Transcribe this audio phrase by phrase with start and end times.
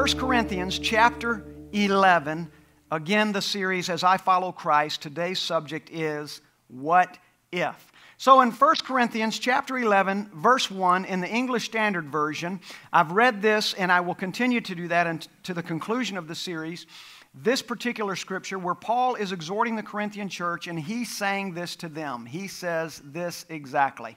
[0.00, 2.50] 1 Corinthians chapter 11.
[2.90, 5.02] Again, the series As I Follow Christ.
[5.02, 7.18] Today's subject is What
[7.52, 7.92] If?
[8.16, 12.60] So in 1 Corinthians chapter 11, verse 1 in the English Standard Version,
[12.90, 16.34] I've read this and I will continue to do that until the conclusion of the
[16.34, 16.86] series.
[17.34, 21.90] This particular scripture where Paul is exhorting the Corinthian church and he's saying this to
[21.90, 22.24] them.
[22.24, 24.16] He says this exactly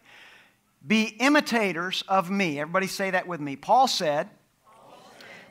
[0.87, 2.61] Be imitators of me.
[2.61, 3.57] Everybody say that with me.
[3.57, 4.29] Paul said,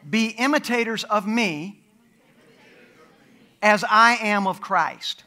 [0.08, 1.80] Be imitators of me
[3.60, 5.24] as I am of Christ.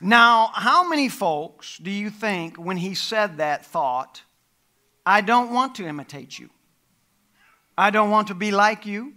[0.00, 4.22] Now, how many folks do you think, when he said that, thought,
[5.04, 6.50] I don't want to imitate you?
[7.78, 9.14] I don't want to be like you.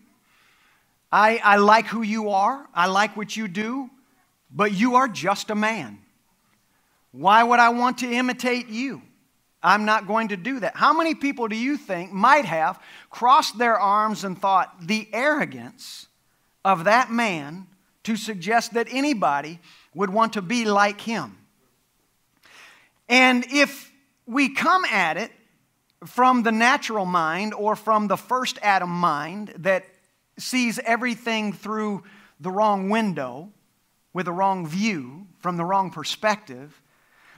[1.12, 2.68] I, I like who you are.
[2.74, 3.90] I like what you do.
[4.52, 6.00] But you are just a man.
[7.12, 9.02] Why would I want to imitate you?
[9.62, 10.76] I'm not going to do that.
[10.76, 16.08] How many people do you think might have crossed their arms and thought, the arrogance
[16.64, 17.68] of that man
[18.04, 19.60] to suggest that anybody
[19.94, 21.38] would want to be like him.
[23.08, 23.92] And if
[24.26, 25.32] we come at it
[26.06, 29.86] from the natural mind or from the first Adam mind that
[30.38, 32.04] sees everything through
[32.40, 33.52] the wrong window,
[34.14, 36.82] with the wrong view, from the wrong perspective,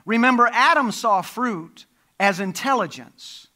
[0.06, 1.86] remember Adam saw fruit
[2.22, 3.48] as intelligence.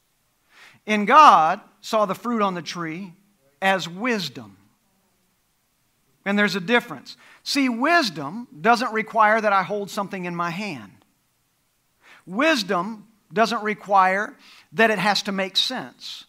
[0.87, 3.13] And God saw the fruit on the tree
[3.61, 4.57] as wisdom.
[6.25, 7.15] And there's a difference.
[7.43, 10.91] See, wisdom doesn't require that I hold something in my hand.
[12.25, 14.35] Wisdom doesn't require
[14.73, 16.25] that it has to make sense.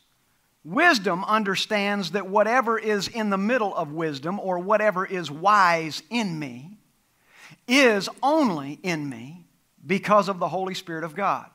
[0.62, 6.38] Wisdom understands that whatever is in the middle of wisdom or whatever is wise in
[6.38, 6.76] me
[7.66, 9.46] is only in me
[9.86, 11.46] because of the Holy Spirit of God.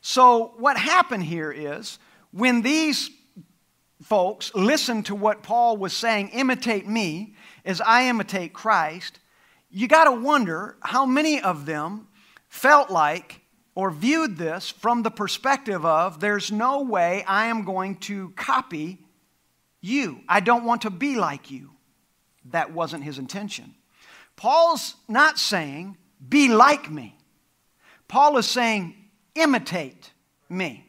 [0.00, 1.98] So, what happened here is
[2.30, 3.10] when these
[4.02, 7.34] folks listened to what Paul was saying, imitate me,
[7.64, 9.20] as I imitate Christ,
[9.70, 12.08] you got to wonder how many of them
[12.48, 13.40] felt like
[13.74, 18.98] or viewed this from the perspective of there's no way I am going to copy
[19.80, 20.20] you.
[20.28, 21.70] I don't want to be like you.
[22.46, 23.74] That wasn't his intention.
[24.36, 25.96] Paul's not saying,
[26.28, 27.16] be like me.
[28.08, 28.94] Paul is saying,
[29.40, 30.12] imitate
[30.48, 30.84] me.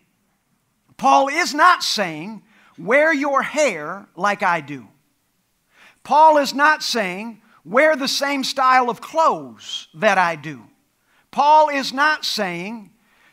[0.97, 2.43] Paul is not saying,
[2.77, 4.87] wear your hair like I do.
[6.03, 10.63] Paul is not saying, wear the same style of clothes that I do.
[11.31, 12.91] Paul is not saying,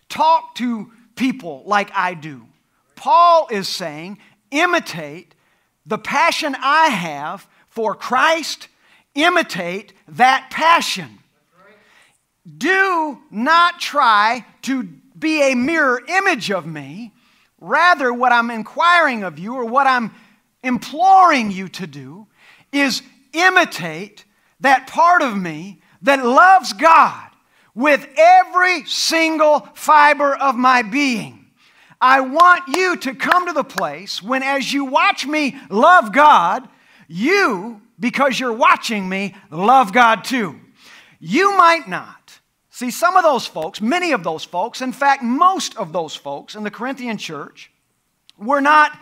[0.09, 2.47] talk to people like I do.
[2.94, 4.19] Paul is saying,
[4.50, 5.34] imitate
[5.87, 8.69] the passion I have for Christ,
[9.15, 11.19] imitate that passion.
[12.59, 14.88] Do not try to
[15.19, 17.12] be a mirror image of me.
[17.60, 20.12] Rather, what I'm inquiring of you or what I'm
[20.62, 22.27] imploring you to do
[22.72, 24.25] is imitate
[24.60, 27.31] that part of me that loves God
[27.75, 31.47] with every single fiber of my being.
[32.00, 36.69] I want you to come to the place when, as you watch me love God,
[37.09, 40.60] you, because you're watching me, love God too.
[41.21, 42.26] You might not.
[42.77, 46.55] See, some of those folks, many of those folks, in fact, most of those folks
[46.55, 47.73] in the Corinthian church,
[48.37, 48.99] were not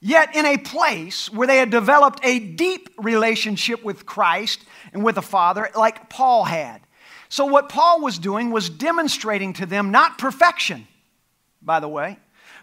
[0.00, 5.16] yet in a place where they had developed a deep relationship with Christ and with
[5.16, 6.80] the Father, like Paul had.
[7.28, 10.88] So, what Paul was doing was demonstrating to them not perfection,
[11.60, 12.18] by the way.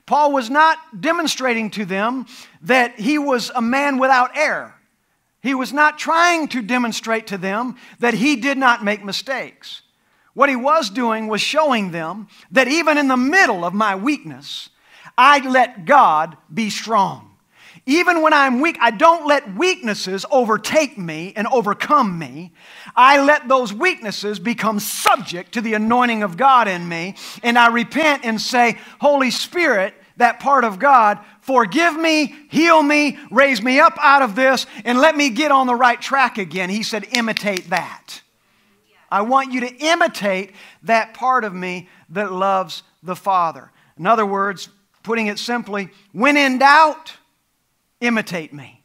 [0.08, 2.26] Paul was not demonstrating to them
[2.64, 4.74] that he was a man without error.
[5.44, 9.84] He was not trying to demonstrate to them that he did not make mistakes.
[10.36, 14.70] What he was doing was showing them that even in the middle of my weakness,
[15.18, 17.32] I let God be strong.
[17.88, 22.52] Even when I'm weak, I don't let weaknesses overtake me and overcome me.
[22.96, 27.16] I let those weaknesses become subject to the anointing of God in me.
[27.44, 33.20] And I repent and say, Holy Spirit, that part of God, forgive me, heal me,
[33.30, 36.70] raise me up out of this, and let me get on the right track again.
[36.70, 38.22] He said, imitate that.
[39.10, 40.54] I want you to imitate
[40.84, 43.72] that part of me that loves the Father.
[43.98, 44.70] In other words,
[45.06, 47.14] Putting it simply, when in doubt,
[48.02, 48.82] imitate me.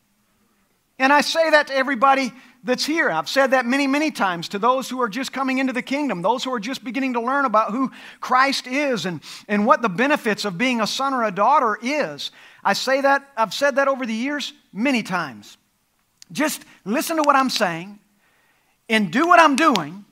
[0.99, 2.31] And I say that to everybody
[2.63, 3.11] that's here.
[3.11, 6.21] I've said that many, many times to those who are just coming into the kingdom,
[6.21, 7.91] those who are just beginning to learn about who
[8.21, 12.33] Christ is and, and what the benefits of being a son or a daughter is.
[12.63, 15.57] I say that, I've said that over the years many times.
[16.33, 17.99] Just listen to what I'm saying
[18.91, 20.05] and do what I'm doing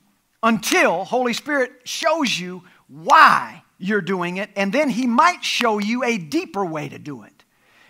[0.42, 6.02] until Holy Spirit shows you why you're doing it, and then He might show you
[6.04, 7.44] a deeper way to do it.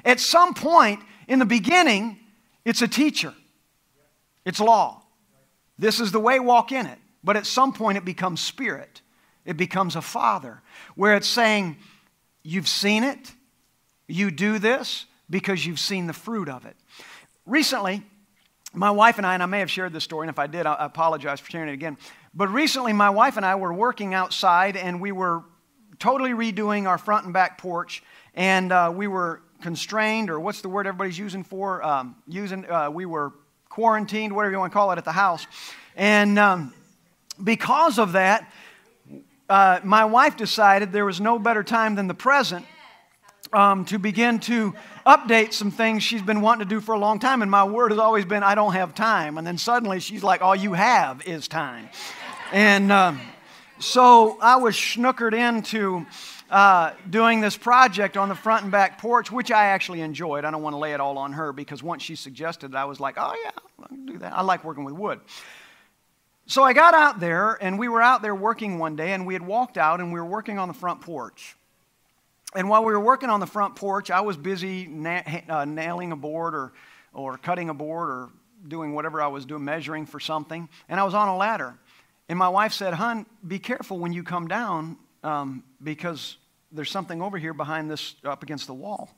[0.04, 2.18] At some point In the beginning,
[2.64, 3.34] it's a teacher,
[4.46, 5.02] it's law.
[5.78, 6.98] This is the way, walk in it.
[7.22, 9.02] But at some point, it becomes spirit,
[9.44, 10.62] it becomes a father,
[10.94, 11.76] where it's saying,
[12.42, 13.32] You've seen it,
[14.06, 16.76] you do this because you've seen the fruit of it.
[17.44, 18.02] Recently,
[18.72, 20.64] my wife and I, and I may have shared this story, and if I did,
[20.64, 21.98] I apologize for sharing it again.
[22.34, 25.42] But recently, my wife and I were working outside, and we were
[25.98, 28.02] totally redoing our front and back porch,
[28.34, 31.82] and uh, we were constrained, or what's the word everybody's using for?
[31.82, 33.32] Um, using, uh, we were
[33.68, 35.46] quarantined, whatever you want to call it, at the house.
[35.96, 36.72] And um,
[37.42, 38.52] because of that,
[39.48, 42.66] uh, my wife decided there was no better time than the present
[43.52, 44.74] um, to begin to
[45.06, 47.40] update some things she's been wanting to do for a long time.
[47.42, 49.38] And my word has always been, I don't have time.
[49.38, 51.88] And then suddenly she's like, All you have is time.
[52.52, 53.20] And um,
[53.78, 56.06] so I was snookered into
[56.50, 60.46] uh, doing this project on the front and back porch, which I actually enjoyed.
[60.46, 62.86] I don't want to lay it all on her because once she suggested it, I
[62.86, 63.50] was like, Oh, yeah,
[63.82, 64.32] I can do that.
[64.32, 65.20] I like working with wood.
[66.46, 69.34] So I got out there, and we were out there working one day, and we
[69.34, 71.54] had walked out, and we were working on the front porch.
[72.54, 76.12] And while we were working on the front porch, I was busy na- uh, nailing
[76.12, 76.72] a board or,
[77.12, 78.30] or cutting a board or
[78.66, 80.70] doing whatever I was doing, measuring for something.
[80.88, 81.74] And I was on a ladder.
[82.28, 86.36] And my wife said, Hun, be careful when you come down um, because
[86.70, 89.10] there's something over here behind this, up against the wall.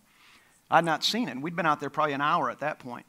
[0.70, 1.40] I'd not seen it.
[1.40, 3.06] We'd been out there probably an hour at that point.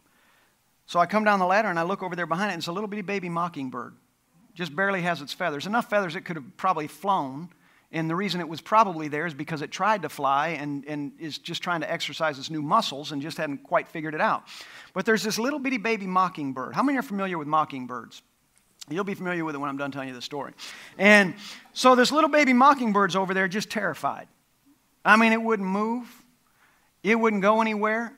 [0.88, 2.68] So I come down the ladder and I look over there behind it, and it's
[2.68, 3.94] a little bitty baby mockingbird.
[4.56, 5.68] Just barely has its feathers.
[5.68, 7.50] Enough feathers it could have probably flown
[7.94, 11.12] and the reason it was probably there is because it tried to fly and, and
[11.20, 14.44] is just trying to exercise its new muscles and just hadn't quite figured it out.
[14.94, 16.74] But there's this little bitty baby mockingbird.
[16.74, 18.22] How many are familiar with mockingbirds?
[18.90, 20.54] You'll be familiar with it when I'm done telling you the story.
[20.98, 21.36] And
[21.74, 24.28] so this little baby mockingbird's over there just terrified.
[25.06, 26.08] I mean, it wouldn't move,
[27.04, 28.14] it wouldn't go anywhere.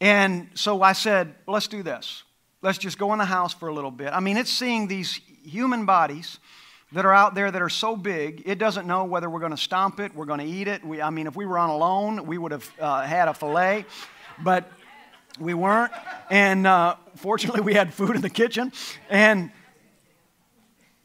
[0.00, 2.22] And so I said, let's do this.
[2.62, 4.12] Let's just go in the house for a little bit.
[4.12, 6.38] I mean, it's seeing these human bodies
[6.92, 9.56] that are out there that are so big, it doesn't know whether we're going to
[9.56, 10.84] stomp it, we're going to eat it.
[10.84, 13.84] We, I mean, if we were on alone, we would have uh, had a filet,
[14.42, 14.70] but
[15.38, 15.92] we weren't.
[16.30, 18.72] And uh, fortunately, we had food in the kitchen.
[19.08, 19.52] And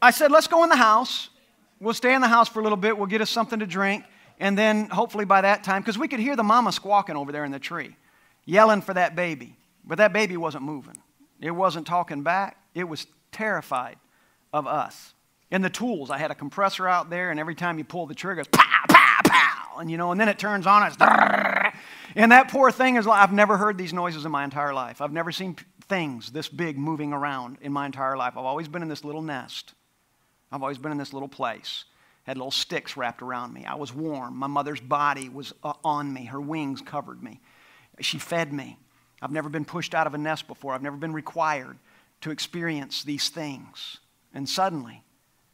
[0.06, 1.30] I said, let's go in the house.
[1.80, 2.96] We'll stay in the house for a little bit.
[2.96, 4.04] We'll get us something to drink.
[4.38, 7.44] And then hopefully by that time, because we could hear the mama squawking over there
[7.44, 7.96] in the tree,
[8.44, 9.56] yelling for that baby.
[9.84, 10.96] But that baby wasn't moving,
[11.40, 13.96] it wasn't talking back, it was terrified
[14.52, 15.12] of us.
[15.50, 18.14] And the tools, I had a compressor out there, and every time you pull the
[18.14, 19.78] trigger, it's pow, pow, pow.
[19.78, 20.96] And you know, and then it turns on, it's
[22.14, 25.00] and that poor thing is, like, I've never heard these noises in my entire life.
[25.00, 25.56] I've never seen
[25.88, 28.34] things this big moving around in my entire life.
[28.36, 29.74] I've always been in this little nest.
[30.56, 31.84] I've always been in this little place.
[32.24, 33.66] Had little sticks wrapped around me.
[33.66, 34.36] I was warm.
[34.36, 36.24] My mother's body was uh, on me.
[36.24, 37.40] Her wings covered me.
[38.00, 38.78] She fed me.
[39.22, 40.72] I've never been pushed out of a nest before.
[40.72, 41.78] I've never been required
[42.22, 43.98] to experience these things.
[44.34, 45.02] And suddenly,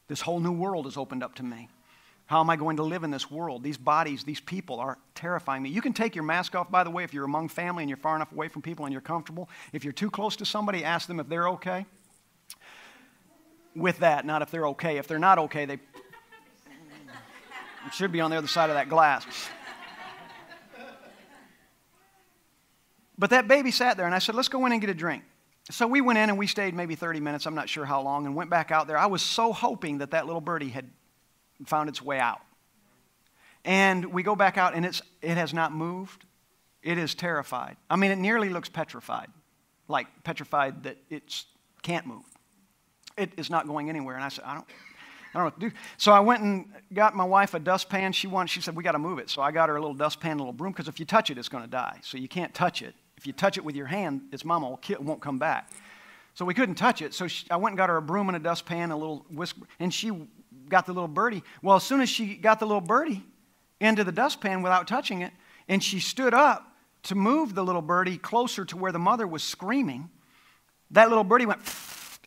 [0.07, 1.69] this whole new world is opened up to me.
[2.27, 3.63] How am I going to live in this world?
[3.63, 5.71] These bodies, these people are terrifying me.
[5.71, 7.97] You can take your mask off, by the way, if you're among family and you're
[7.99, 9.51] far enough away from people and you're comfortable.
[9.73, 11.87] If you're too close to somebody, ask them if they're okay.
[13.75, 14.99] With that, not if they're okay.
[14.99, 15.79] If they're not okay, they
[17.93, 19.27] should be on the other side of that glass.
[23.19, 25.23] But that baby sat there, and I said, Let's go in and get a drink.
[25.71, 28.27] So we went in and we stayed maybe 30 minutes, I'm not sure how long,
[28.27, 28.99] and went back out there.
[28.99, 30.91] I was so hoping that that little birdie had
[31.67, 32.41] found its way out.
[33.65, 36.25] And we go back out and it's, it has not moved.
[36.83, 37.77] It is terrified.
[37.89, 39.29] I mean, it nearly looks petrified,
[39.87, 41.45] like petrified that it
[41.83, 42.25] can't move.
[43.17, 44.17] It is not going anywhere.
[44.17, 44.67] And I said, I don't,
[45.35, 45.77] I don't know what to do.
[45.97, 48.13] So I went and got my wife a dustpan.
[48.13, 49.31] She wanted, she said, we got to move it.
[49.31, 51.39] So I got her a little dustpan, a little broom, because if you touch it,
[51.39, 51.99] it's going to die.
[52.03, 52.95] So you can't touch it.
[53.17, 55.71] If you touch it with your hand, its mama will kill, won't come back.
[56.35, 57.15] So we couldn't touch it.
[57.15, 59.57] So she, I went and got her a broom and a dustpan, a little whisk,
[59.79, 60.11] and she
[60.69, 61.43] got the little birdie.
[61.63, 63.23] Well, as soon as she got the little birdie
[63.81, 65.33] into the dustpan without touching it,
[65.69, 69.43] and she stood up to move the little birdie closer to where the mother was
[69.43, 70.09] screaming,
[70.91, 71.63] that little birdie went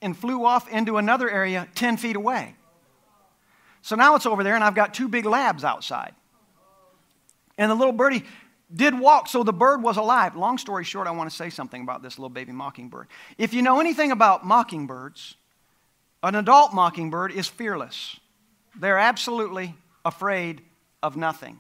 [0.05, 2.55] and flew off into another area 10 feet away.
[3.81, 6.13] So now it's over there, and I've got two big labs outside.
[7.57, 8.23] And the little birdie
[8.73, 10.35] did walk, so the bird was alive.
[10.35, 13.07] Long story short, I want to say something about this little baby mockingbird.
[13.37, 15.35] If you know anything about mockingbirds,
[16.23, 18.19] an adult mockingbird is fearless.
[18.79, 20.61] They're absolutely afraid
[21.01, 21.59] of nothing.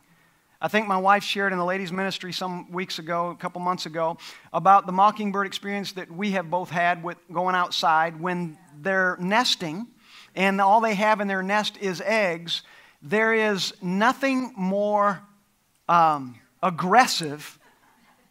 [0.65, 3.85] I think my wife shared in the ladies' ministry some weeks ago, a couple months
[3.85, 4.17] ago,
[4.51, 9.85] about the mockingbird experience that we have both had with going outside when they're nesting
[10.33, 12.63] and all they have in their nest is eggs.
[13.03, 15.21] There is nothing more
[15.87, 17.59] um, aggressive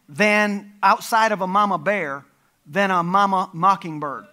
[0.09, 2.25] than outside of a mama bear
[2.65, 4.25] than a mama mockingbird.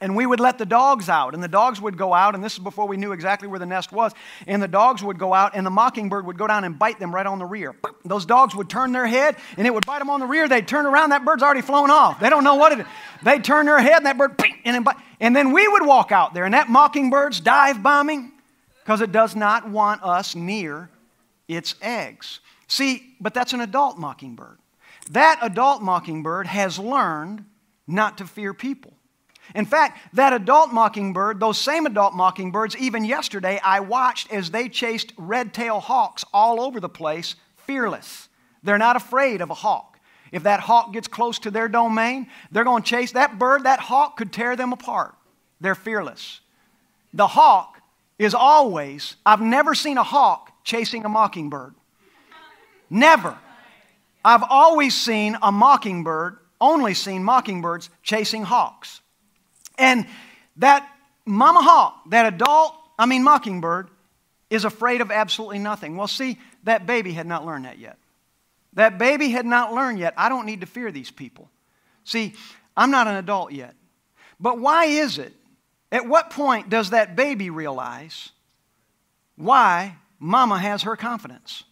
[0.00, 2.54] And we would let the dogs out, and the dogs would go out, and this
[2.54, 4.12] is before we knew exactly where the nest was.
[4.46, 7.14] And the dogs would go out, and the mockingbird would go down and bite them
[7.14, 7.76] right on the rear.
[8.04, 10.48] Those dogs would turn their head, and it would bite them on the rear.
[10.48, 12.18] They'd turn around, that bird's already flown off.
[12.18, 12.86] They don't know what it is.
[13.22, 14.86] They'd turn their head, and that bird, and,
[15.20, 18.32] and then we would walk out there, and that mockingbird's dive bombing
[18.82, 20.90] because it does not want us near
[21.46, 22.40] its eggs.
[22.66, 24.58] See, but that's an adult mockingbird.
[25.10, 27.44] That adult mockingbird has learned
[27.86, 28.94] not to fear people.
[29.54, 34.68] In fact, that adult mockingbird, those same adult mockingbirds, even yesterday, I watched as they
[34.68, 38.28] chased red tailed hawks all over the place, fearless.
[38.62, 39.98] They're not afraid of a hawk.
[40.32, 43.78] If that hawk gets close to their domain, they're going to chase that bird, that
[43.78, 45.14] hawk could tear them apart.
[45.60, 46.40] They're fearless.
[47.12, 47.80] The hawk
[48.18, 51.74] is always, I've never seen a hawk chasing a mockingbird.
[52.90, 53.38] Never.
[54.24, 59.02] I've always seen a mockingbird, only seen mockingbirds chasing hawks.
[59.78, 60.06] And
[60.56, 60.88] that
[61.24, 63.88] mama hawk, that adult, I mean mockingbird,
[64.50, 65.96] is afraid of absolutely nothing.
[65.96, 67.98] Well, see, that baby had not learned that yet.
[68.74, 70.14] That baby had not learned yet.
[70.16, 71.50] I don't need to fear these people.
[72.04, 72.34] See,
[72.76, 73.74] I'm not an adult yet.
[74.40, 75.32] But why is it?
[75.92, 78.30] At what point does that baby realize
[79.36, 81.64] why mama has her confidence?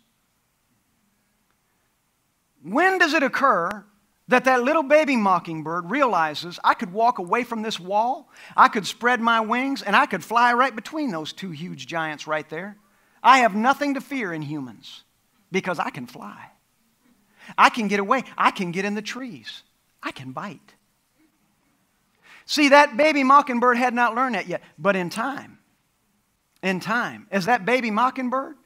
[2.63, 3.85] When does it occur
[4.33, 8.87] that that little baby mockingbird realizes I could walk away from this wall, I could
[8.87, 12.77] spread my wings, and I could fly right between those two huge giants right there.
[13.23, 15.05] I have nothing to fear in humans
[15.51, 16.51] because I can fly.
[17.59, 18.25] I can get away.
[18.39, 19.63] I can get in the trees.
[20.03, 20.75] I can bite.
[22.47, 25.59] See, that baby mockingbird had not learned that yet, but in time,
[26.63, 28.57] in time, as that baby mockingbird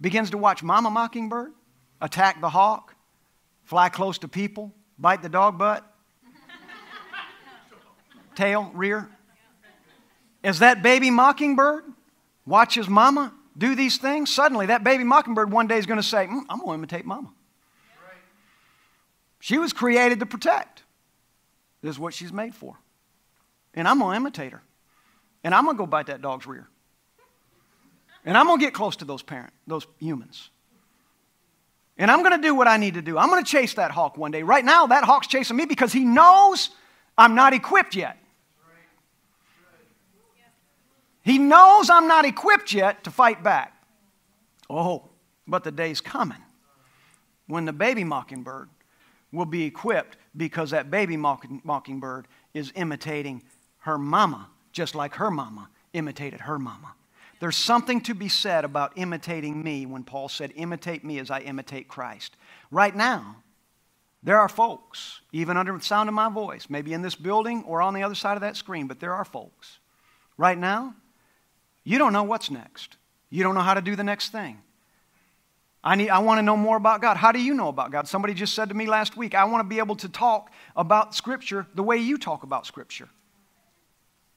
[0.00, 1.52] begins to watch mama mockingbird
[2.00, 2.94] attack the hawk,
[3.64, 5.84] fly close to people, Bite the dog butt?
[8.34, 9.08] Tail, rear?
[10.42, 11.84] Is that baby mockingbird
[12.46, 14.32] watches mama do these things?
[14.32, 17.04] Suddenly, that baby mockingbird one day is going to say, mm, I'm going to imitate
[17.04, 17.32] mama.
[19.40, 20.82] She was created to protect.
[21.82, 22.78] This is what she's made for.
[23.74, 24.62] And I'm going to imitate her.
[25.42, 26.66] And I'm going to go bite that dog's rear.
[28.24, 30.48] And I'm going to get close to those parents, those humans.
[31.96, 33.16] And I'm going to do what I need to do.
[33.18, 34.42] I'm going to chase that hawk one day.
[34.42, 36.70] Right now, that hawk's chasing me because he knows
[37.16, 38.18] I'm not equipped yet.
[41.22, 43.72] He knows I'm not equipped yet to fight back.
[44.68, 45.08] Oh,
[45.46, 46.42] but the day's coming
[47.46, 48.68] when the baby mockingbird
[49.32, 53.42] will be equipped because that baby mockingbird is imitating
[53.78, 56.94] her mama, just like her mama imitated her mama.
[57.44, 61.40] There's something to be said about imitating me when Paul said, Imitate me as I
[61.40, 62.38] imitate Christ.
[62.70, 63.36] Right now,
[64.22, 67.82] there are folks, even under the sound of my voice, maybe in this building or
[67.82, 69.78] on the other side of that screen, but there are folks.
[70.38, 70.94] Right now,
[71.84, 72.96] you don't know what's next.
[73.28, 74.62] You don't know how to do the next thing.
[75.84, 77.18] I, need, I want to know more about God.
[77.18, 78.08] How do you know about God?
[78.08, 81.14] Somebody just said to me last week, I want to be able to talk about
[81.14, 83.10] Scripture the way you talk about Scripture.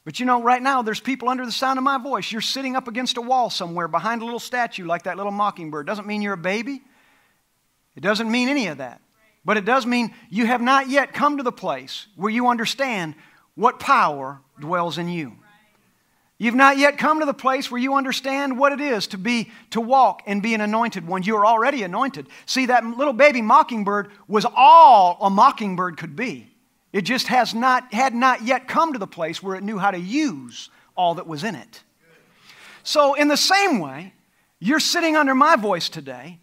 [0.08, 2.32] But you know, right now, there's people under the sound of my voice.
[2.32, 5.86] You're sitting up against a wall somewhere behind a little statue like that little mockingbird.
[5.86, 6.82] Doesn't mean you're a baby.
[7.94, 9.02] It doesn't mean any of that.
[9.44, 13.16] But it does mean you have not yet come to the place where you understand
[13.56, 15.34] what power dwells in you.
[16.38, 19.52] You've not yet come to the place where you understand what it is to be
[19.72, 21.24] to walk and be an anointed one.
[21.24, 22.28] You are already anointed.
[22.46, 26.54] See that little baby mockingbird was all a mockingbird could be.
[26.98, 29.92] It just has not, had not yet come to the place where it knew how
[29.92, 31.84] to use all that was in it.
[32.82, 34.16] So, in the same way,
[34.60, 36.40] you're sitting under my voice today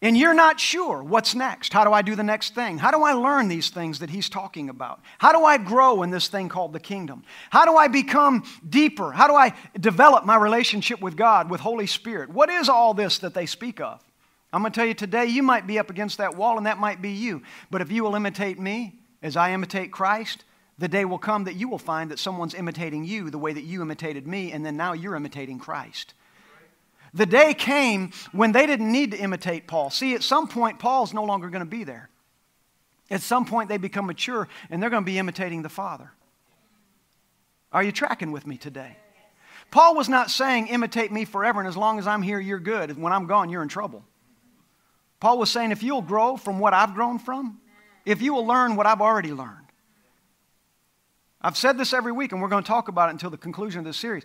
[0.00, 1.74] and you're not sure what's next.
[1.74, 2.78] How do I do the next thing?
[2.78, 5.02] How do I learn these things that he's talking about?
[5.18, 7.22] How do I grow in this thing called the kingdom?
[7.50, 9.12] How do I become deeper?
[9.12, 12.30] How do I develop my relationship with God, with Holy Spirit?
[12.30, 14.02] What is all this that they speak of?
[14.50, 16.78] I'm going to tell you today, you might be up against that wall and that
[16.78, 17.42] might be you.
[17.70, 20.44] But if you will imitate me, as I imitate Christ,
[20.78, 23.64] the day will come that you will find that someone's imitating you the way that
[23.64, 26.14] you imitated me, and then now you're imitating Christ.
[27.12, 29.90] The day came when they didn't need to imitate Paul.
[29.90, 32.08] See, at some point, Paul's no longer going to be there.
[33.10, 36.12] At some point, they become mature and they're going to be imitating the Father.
[37.72, 38.96] Are you tracking with me today?
[39.70, 42.96] Paul was not saying, imitate me forever, and as long as I'm here, you're good.
[43.00, 44.04] When I'm gone, you're in trouble.
[45.20, 47.59] Paul was saying, if you'll grow from what I've grown from,
[48.04, 49.66] if you will learn what I've already learned.
[51.40, 53.78] I've said this every week, and we're going to talk about it until the conclusion
[53.78, 54.24] of this series.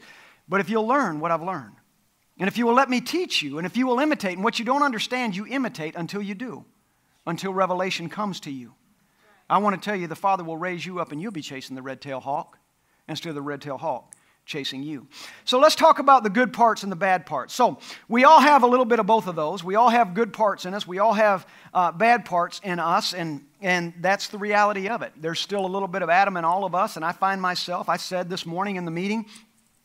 [0.50, 1.76] But if you'll learn what I've learned,
[2.38, 4.60] and if you will let me teach you, and if you will imitate, and what
[4.60, 6.66] you don't understand, you imitate until you do.
[7.28, 8.74] until revelation comes to you.
[9.50, 11.76] I want to tell you, the Father will raise you up and you'll be chasing
[11.76, 12.58] the red tailed hawk
[13.08, 14.14] instead of the red tailed hawk
[14.46, 15.08] chasing you.
[15.44, 17.54] So let's talk about the good parts and the bad parts.
[17.54, 19.64] So we all have a little bit of both of those.
[19.64, 20.86] We all have good parts in us.
[20.86, 25.12] We all have uh, bad parts in us, and and that's the reality of it.
[25.18, 27.90] There's still a little bit of Adam in all of us, and I find myself.
[27.90, 29.26] I said this morning in the meeting.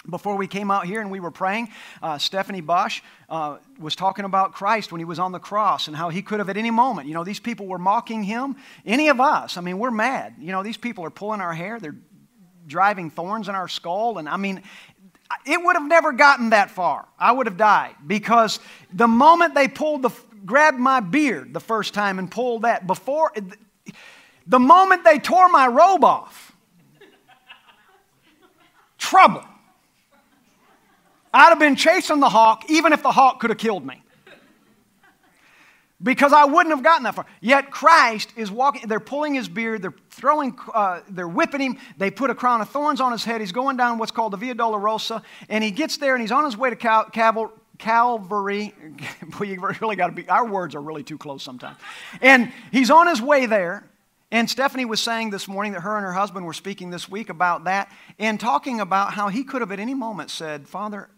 [0.09, 1.71] Before we came out here and we were praying,
[2.03, 5.97] uh, Stephanie Bosch uh, was talking about Christ when he was on the cross and
[5.97, 7.09] how he could have at any moment.
[7.09, 8.57] You know, these people were mocking him.
[8.85, 10.35] Any of us, I mean, we're mad.
[10.39, 11.97] You know, these people are pulling our hair, they're
[12.67, 14.19] driving thorns in our skull.
[14.19, 14.63] And I mean,
[15.47, 17.09] it would have never gotten that far.
[17.19, 18.61] I would have died because
[18.93, 20.11] the moment they pulled the,
[20.45, 23.33] grabbed my beard the first time and pulled that, before,
[24.47, 26.53] the moment they tore my robe off,
[28.99, 29.45] trouble.
[31.33, 34.03] I'd have been chasing the hawk even if the hawk could have killed me
[36.03, 37.27] because I wouldn't have gotten that far.
[37.41, 42.11] Yet Christ is walking, they're pulling his beard, they're throwing, uh, they're whipping him, they
[42.11, 43.41] put a crown of thorns on his head.
[43.41, 46.45] He's going down what's called the Via Dolorosa, and he gets there and he's on
[46.45, 48.75] his way to Cal- Caval- Calvary.
[49.41, 51.77] you really got to be, our words are really too close sometimes.
[52.21, 53.90] And he's on his way there.
[54.33, 57.31] And Stephanie was saying this morning that her and her husband were speaking this week
[57.31, 61.11] about that and talking about how he could have at any moment said, Father,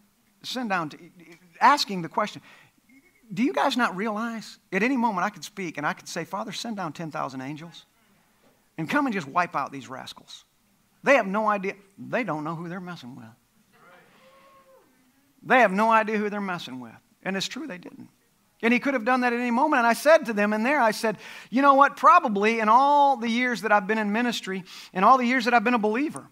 [0.42, 0.98] send down, to,
[1.60, 2.40] asking the question,
[3.32, 6.24] do you guys not realize at any moment I could speak and I could say,
[6.24, 7.84] Father, send down 10,000 angels
[8.78, 10.44] and come and just wipe out these rascals?
[11.02, 11.74] They have no idea.
[11.98, 13.26] They don't know who they're messing with.
[15.42, 16.92] They have no idea who they're messing with.
[17.22, 18.08] And it's true, they didn't.
[18.62, 19.80] And he could have done that at any moment.
[19.80, 21.18] And I said to them in there, I said,
[21.50, 21.96] you know what?
[21.96, 24.62] Probably in all the years that I've been in ministry,
[24.94, 26.28] in all the years that I've been a believer,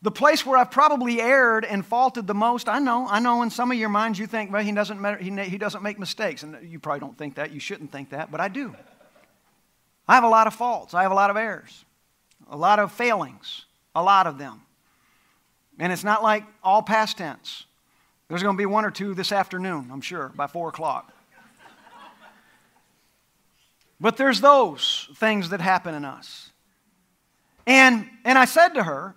[0.00, 3.50] the place where I've probably erred and faulted the most, I know, I know in
[3.50, 6.42] some of your minds you think, well, he doesn't, he, he doesn't make mistakes.
[6.42, 7.52] And you probably don't think that.
[7.52, 8.76] You shouldn't think that, but I do.
[10.06, 10.94] I have a lot of faults.
[10.94, 11.84] I have a lot of errors,
[12.48, 14.60] a lot of failings, a lot of them.
[15.78, 17.64] And it's not like all past tense.
[18.34, 21.12] There's going to be one or two this afternoon, I'm sure, by 4 o'clock.
[24.00, 26.50] But there's those things that happen in us.
[27.64, 29.14] And, and I said to her,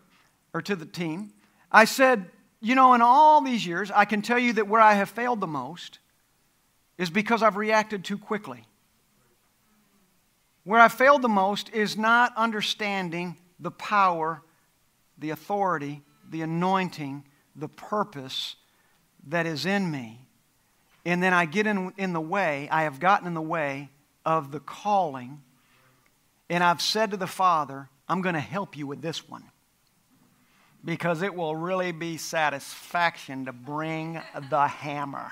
[0.53, 1.33] or to the team,
[1.71, 2.29] I said,
[2.61, 5.41] you know, in all these years, I can tell you that where I have failed
[5.41, 5.97] the most
[6.99, 8.65] is because I've reacted too quickly.
[10.63, 14.43] Where I failed the most is not understanding the power,
[15.17, 17.25] the authority, the anointing,
[17.55, 18.57] the purpose
[19.29, 20.27] that is in me.
[21.05, 23.89] And then I get in, in the way, I have gotten in the way
[24.25, 25.41] of the calling.
[26.49, 29.43] And I've said to the Father, I'm going to help you with this one
[30.83, 35.31] because it will really be satisfaction to bring the hammer.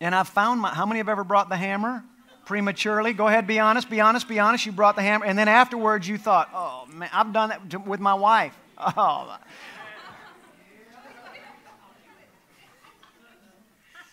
[0.00, 2.04] And I've found my, how many have ever brought the hammer
[2.46, 3.12] prematurely?
[3.12, 4.64] Go ahead, be honest, be honest, be honest.
[4.64, 8.00] You brought the hammer, and then afterwards you thought, oh man, I've done that with
[8.00, 8.56] my wife.
[8.96, 9.36] Oh.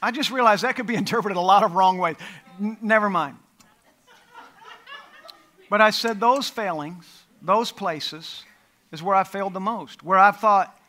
[0.06, 2.16] I just realized that could be interpreted a lot of wrong ways.
[2.62, 3.38] N- never mind.
[5.68, 8.44] But I said those failings, those places,
[8.92, 10.80] is where I failed the most, where I thought,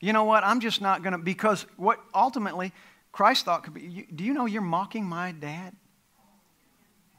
[0.00, 2.72] you know what, I'm just not going to, because what ultimately
[3.12, 5.76] Christ thought could be, do you know you're mocking my dad?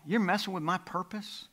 [0.07, 1.45] You're messing with my purpose?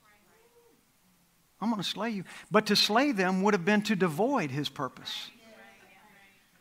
[1.60, 2.24] I'm going to slay you.
[2.50, 5.30] But to slay them would have been to devoid his purpose,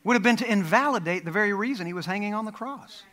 [0.04, 3.04] would have been to invalidate the very reason he was hanging on the cross.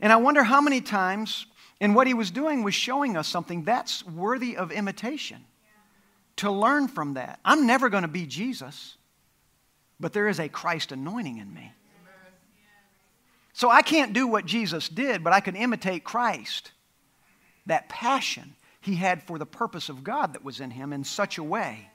[0.00, 1.46] And I wonder how many times,
[1.80, 5.44] and what he was doing was showing us something that's worthy of imitation
[6.36, 7.40] to learn from that.
[7.44, 8.96] I'm never going to be Jesus,
[9.98, 11.72] but there is a Christ anointing in me.
[13.52, 16.70] So I can't do what Jesus did, but I can imitate Christ.
[17.66, 21.38] That passion he had for the purpose of God that was in him in such
[21.38, 21.90] a way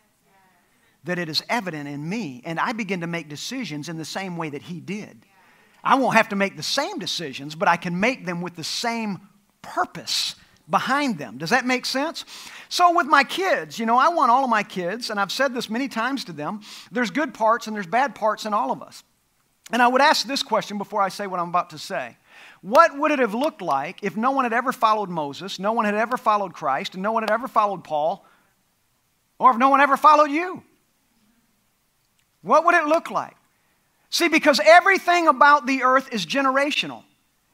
[1.05, 4.37] that it is evident in me, and I begin to make decisions in the same
[4.37, 5.25] way that he did.
[5.83, 8.63] I won't have to make the same decisions, but I can make them with the
[8.63, 9.19] same
[9.61, 10.35] purpose
[10.69, 11.37] behind them.
[11.37, 12.23] Does that make sense?
[12.69, 15.53] So, with my kids, you know, I want all of my kids, and I've said
[15.53, 18.81] this many times to them there's good parts and there's bad parts in all of
[18.81, 19.03] us.
[19.71, 22.17] And I would ask this question before I say what I'm about to say.
[22.61, 25.85] What would it have looked like if no one had ever followed Moses, no one
[25.85, 28.25] had ever followed Christ, and no one had ever followed Paul,
[29.37, 30.63] or if no one ever followed you?
[32.41, 33.35] What would it look like?
[34.13, 37.01] See, because everything about the earth is generational.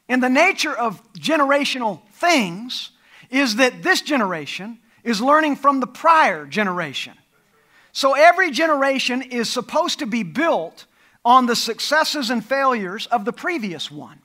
[0.10, 2.91] And the nature of generational things
[3.30, 7.13] is that this generation is learning from the prior generation.
[7.93, 10.86] So every generation is supposed to be built
[11.24, 14.19] on the successes and failures of the previous one.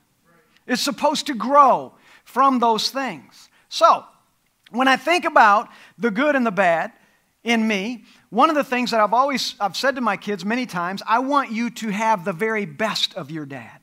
[0.67, 1.93] is supposed to grow
[2.25, 3.49] from those things.
[3.69, 4.03] So,
[4.71, 6.91] when I think about the good and the bad
[7.45, 8.03] in me,
[8.35, 11.19] one of the things that I've always I've said to my kids many times, I
[11.19, 13.79] want you to have the very best of your dad.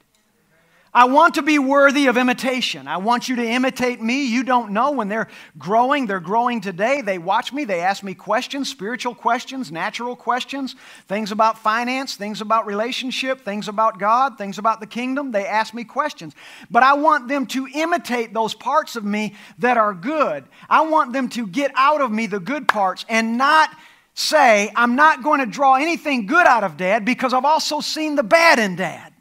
[0.92, 2.86] I want to be worthy of imitation.
[2.86, 4.26] I want you to imitate me.
[4.26, 6.06] You don't know when they're growing.
[6.06, 7.00] They're growing today.
[7.00, 7.64] They watch me.
[7.64, 10.76] They ask me questions, spiritual questions, natural questions,
[11.08, 15.30] things about finance, things about relationship, things about God, things about the kingdom.
[15.30, 16.34] They ask me questions.
[16.70, 20.44] But I want them to imitate those parts of me that are good.
[20.68, 23.70] I want them to get out of me the good parts and not
[24.14, 28.14] say, I'm not going to draw anything good out of dad because I've also seen
[28.14, 29.12] the bad in dad.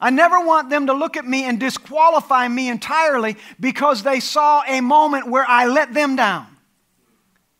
[0.00, 4.62] I never want them to look at me and disqualify me entirely because they saw
[4.66, 6.48] a moment where I let them down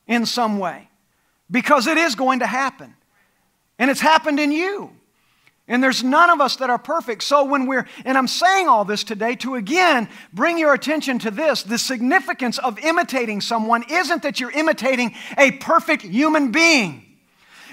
[0.09, 0.89] in some way.
[1.49, 2.95] Because it is going to happen.
[3.79, 4.91] And it's happened in you.
[5.69, 7.23] And there's none of us that are perfect.
[7.23, 11.31] So when we're, and I'm saying all this today to again bring your attention to
[11.31, 17.05] this the significance of imitating someone isn't that you're imitating a perfect human being.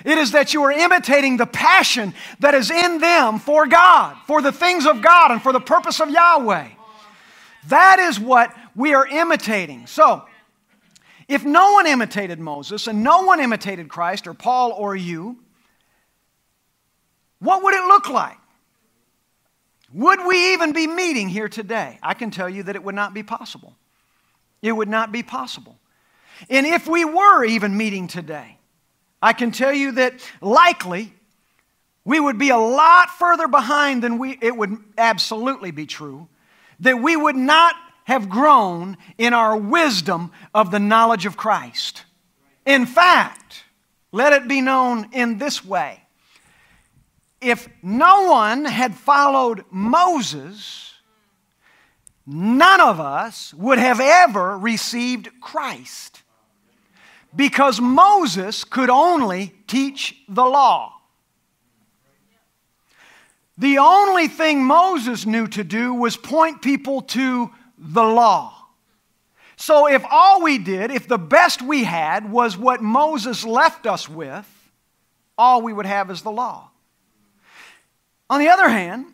[0.05, 4.41] It is that you are imitating the passion that is in them for God, for
[4.41, 6.69] the things of God, and for the purpose of Yahweh.
[7.67, 9.87] That is what we are imitating.
[9.87, 10.25] So,
[11.27, 15.37] if no one imitated Moses and no one imitated Christ or Paul or you,
[17.39, 18.37] what would it look like?
[19.93, 21.97] Would we even be meeting here today?
[22.03, 23.75] I can tell you that it would not be possible.
[24.61, 25.77] It would not be possible.
[26.49, 28.57] And if we were even meeting today,
[29.21, 31.13] I can tell you that likely
[32.05, 36.27] we would be a lot further behind than we, it would absolutely be true,
[36.79, 37.75] that we would not
[38.05, 42.03] have grown in our wisdom of the knowledge of Christ.
[42.65, 43.63] In fact,
[44.11, 45.98] let it be known in this way
[47.41, 50.93] if no one had followed Moses,
[52.25, 56.21] none of us would have ever received Christ
[57.35, 60.93] because Moses could only teach the law.
[63.57, 68.55] The only thing Moses knew to do was point people to the law.
[69.57, 74.07] So, if all we did, if the best we had was what Moses left us
[74.07, 74.47] with,
[75.37, 76.71] all we would have is the law.
[78.29, 79.05] On the other hand,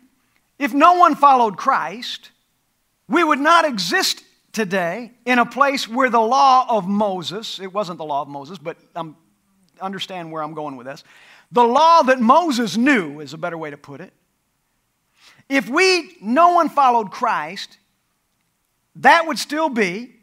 [0.58, 2.30] if no one followed Christ,
[3.08, 7.98] we would not exist today in a place where the law of Moses, it wasn't
[7.98, 8.76] the law of Moses, but
[9.80, 11.04] understand where I'm going with this.
[11.52, 14.12] The law that Moses knew is a better way to put it.
[15.48, 17.78] If we, no one followed Christ,
[18.96, 20.14] that would still be,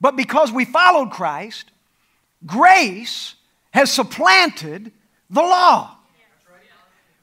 [0.00, 1.70] but because we followed Christ,
[2.46, 3.34] grace
[3.72, 4.92] has supplanted
[5.28, 5.96] the law.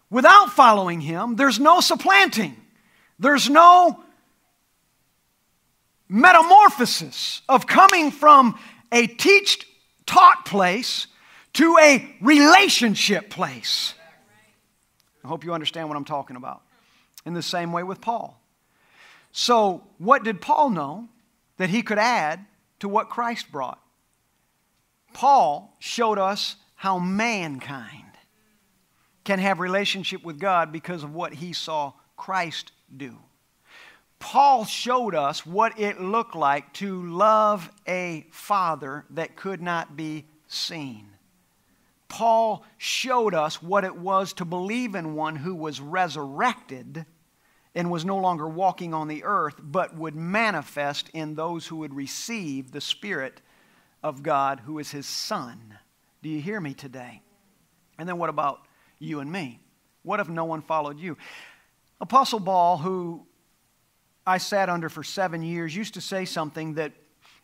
[0.09, 2.55] Without following Him, there's no supplanting.
[3.19, 4.03] There's no
[6.07, 8.57] metamorphosis of coming from
[8.91, 9.67] a teach
[10.05, 11.07] taught place
[11.53, 13.93] to a relationship place.
[15.23, 16.63] I hope you understand what I'm talking about.
[17.25, 18.41] In the same way with Paul.
[19.31, 21.09] So, what did Paul know
[21.57, 22.45] that he could add
[22.79, 23.79] to what Christ brought?
[25.13, 28.08] Paul showed us how mankind
[29.23, 33.17] can have relationship with God because of what he saw Christ do.
[34.19, 40.25] Paul showed us what it looked like to love a father that could not be
[40.47, 41.08] seen.
[42.10, 47.05] Paul showed us what it was to believe in one who was resurrected
[47.75, 51.93] and was no longer walking on the earth, but would manifest in those who would
[51.93, 53.41] receive the Spirit
[54.03, 55.77] of God, who is his Son.
[56.21, 57.21] Do you hear me today?
[57.97, 58.62] And then what about
[58.99, 59.59] you and me?
[60.03, 61.17] What if no one followed you?
[62.01, 63.25] Apostle Paul, who
[64.25, 66.93] I sat under for seven years used to say something that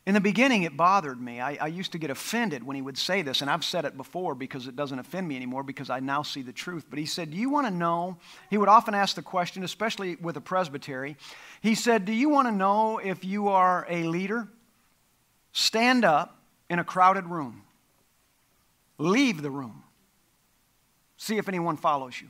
[0.06, 1.42] in the beginning it bothered me.
[1.42, 3.98] I, I, used to get offended when he would say this, and I've said it
[3.98, 6.86] before because it doesn't offend me anymore because I now see the truth.
[6.88, 8.18] But he said, Do you want to know?
[8.52, 11.18] He would often ask the question, especially with a presbytery.
[11.62, 14.48] He said, Do you want to know if you are a leader?
[15.54, 16.38] Stand up
[16.70, 17.64] in a crowded room,
[19.00, 19.85] leave the room,
[21.18, 22.30] see if anyone follows you.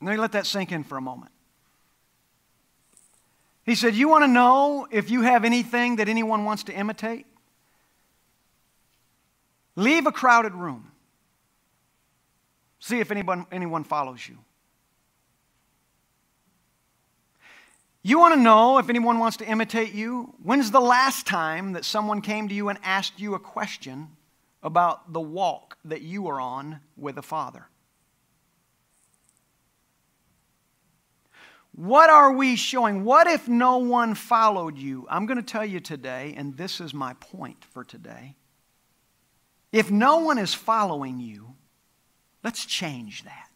[0.00, 1.30] Let me let that sink in for a moment.
[3.64, 7.26] He said, You want to know if you have anything that anyone wants to imitate?
[9.76, 10.90] Leave a crowded room.
[12.80, 14.38] See if anyone, anyone follows you.
[18.02, 20.34] You want to know if anyone wants to imitate you?
[20.42, 24.08] When's the last time that someone came to you and asked you a question
[24.62, 27.66] about the walk that you are on with the Father?
[31.72, 33.04] What are we showing?
[33.04, 35.06] What if no one followed you?
[35.08, 38.34] I'm going to tell you today, and this is my point for today.
[39.72, 41.54] If no one is following you,
[42.42, 43.49] let's change that.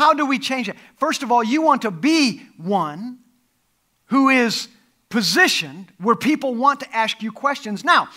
[0.00, 0.76] How do we change it?
[0.96, 3.18] First of all, you want to be one
[4.06, 4.68] who is
[5.10, 7.84] positioned where people want to ask you questions.
[7.84, 8.08] Now,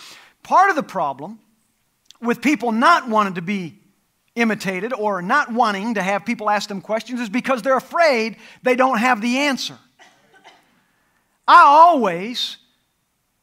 [0.42, 1.40] part of the problem
[2.22, 3.78] with people not wanting to be
[4.34, 8.76] imitated or not wanting to have people ask them questions is because they're afraid they
[8.76, 9.76] don't have the answer.
[11.46, 12.56] I always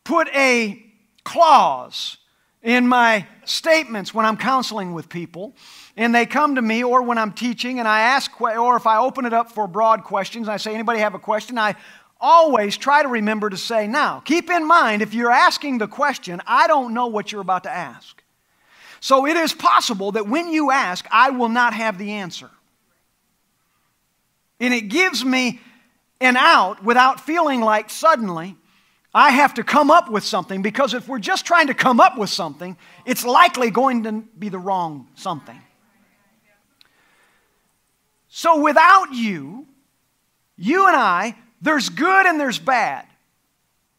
[0.03, 0.83] put a
[1.23, 2.17] clause
[2.63, 5.53] in my statements when I'm counseling with people,
[5.97, 8.97] and they come to me, or when I'm teaching, and I ask, or if I
[8.97, 11.57] open it up for broad questions, I say, anybody have a question?
[11.57, 11.75] I
[12.19, 16.41] always try to remember to say, now, keep in mind, if you're asking the question,
[16.47, 18.21] I don't know what you're about to ask.
[18.99, 22.49] So it is possible that when you ask, I will not have the answer.
[24.59, 25.59] And it gives me
[26.21, 28.55] an out without feeling like suddenly
[29.13, 32.17] I have to come up with something because if we're just trying to come up
[32.17, 35.59] with something, it's likely going to be the wrong something.
[38.33, 39.67] So without you,
[40.55, 43.05] you and I, there's good and there's bad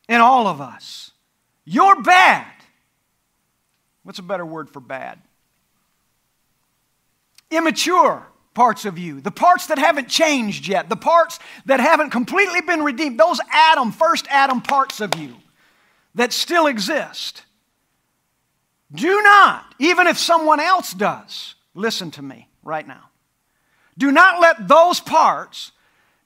[0.09, 1.11] in all of us.
[1.67, 2.47] You're bad.
[4.05, 5.19] What's a better word for bad?
[7.51, 12.63] Immature parts of you, the parts that haven't changed yet, the parts that haven't completely
[12.63, 15.37] been redeemed, those Adam, first Adam parts of you
[16.15, 17.43] that still exist.
[18.95, 23.11] Do not, even if someone else does, listen to me right now.
[24.03, 25.71] Do not let those parts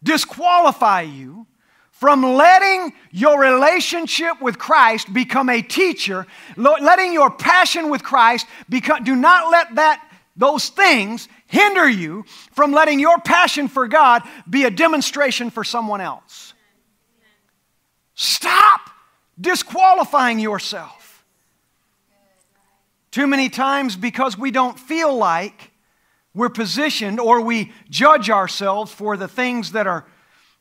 [0.03, 1.47] disqualify you
[1.91, 9.05] from letting your relationship with Christ become a teacher, letting your passion with Christ become,
[9.05, 10.03] do not let that,
[10.35, 16.01] those things hinder you from letting your passion for God be a demonstration for someone
[16.01, 16.55] else.
[18.15, 18.89] Stop
[19.39, 21.27] disqualifying yourself.
[23.11, 25.73] Too many times, because we don't feel like
[26.37, 30.05] we're positioned or we judge ourselves for the things that are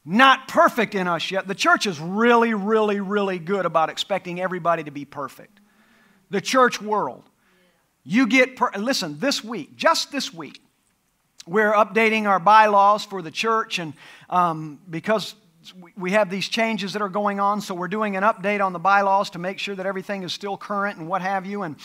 [0.06, 1.48] not perfect in us yet.
[1.50, 5.60] The church is really, really, really good about expecting everybody to be perfect.
[6.30, 7.24] The church world.
[8.06, 10.62] You get, per- listen, this week, just this week,
[11.46, 13.94] we're updating our bylaws for the church, and
[14.30, 15.36] um, because
[15.98, 18.80] we have these changes that are going on, so we're doing an update on the
[18.80, 21.64] bylaws to make sure that everything is still current and what have you.
[21.64, 21.76] And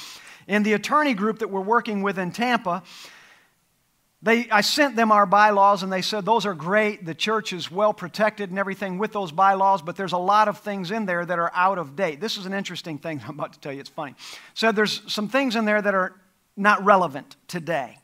[0.46, 2.83] in the attorney group that we're working with in Tampa,
[4.23, 7.07] they, I sent them our bylaws and they said those are great.
[7.07, 10.59] The church is well protected and everything with those bylaws, but there's a lot of
[10.59, 12.21] things in there that are out of date.
[12.21, 13.81] This is an interesting thing I'm about to tell you.
[13.81, 14.15] It's funny.
[14.53, 16.15] So there's some things in there that are
[16.57, 17.99] not relevant today.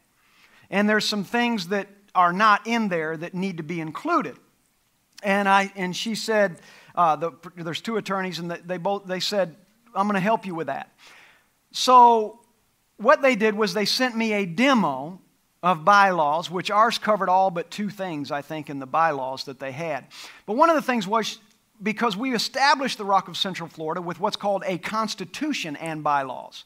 [0.71, 4.37] And there's some things that are not in there that need to be included.
[5.23, 6.57] And, I, and she said,
[6.95, 9.55] uh, the, there's two attorneys, and they both they said,
[9.95, 10.91] I'm going to help you with that.
[11.73, 12.41] So
[12.97, 15.21] what they did was they sent me a demo
[15.67, 19.59] of bylaws, which ours covered all but two things, I think, in the bylaws that
[19.59, 20.05] they had.
[20.47, 21.41] But one of the things was
[21.83, 26.63] because we established the Rock of Central Florida with what's called a constitution and bylaws.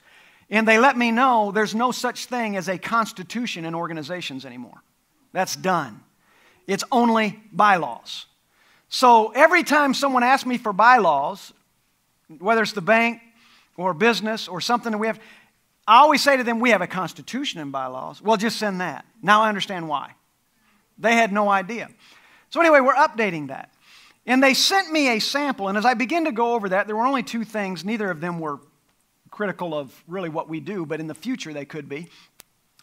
[0.51, 4.83] And they let me know there's no such thing as a constitution in organizations anymore.
[5.33, 6.03] That's done.
[6.67, 8.27] It's only bylaws.
[8.91, 11.55] So every time someone asks me for bylaws,
[12.39, 13.23] whether it's the bank
[13.79, 15.19] or business or something that we have,
[15.87, 18.23] I always say to them, we have a constitution and bylaws.
[18.23, 19.05] Well, just send that.
[19.23, 20.15] Now I understand why.
[20.99, 21.89] They had no idea.
[22.51, 23.73] So, anyway, we're updating that.
[24.27, 26.95] And they sent me a sample, and as I begin to go over that, there
[26.95, 27.85] were only two things.
[27.85, 28.61] Neither of them were
[29.31, 32.09] critical of really what we do, but in the future they could be.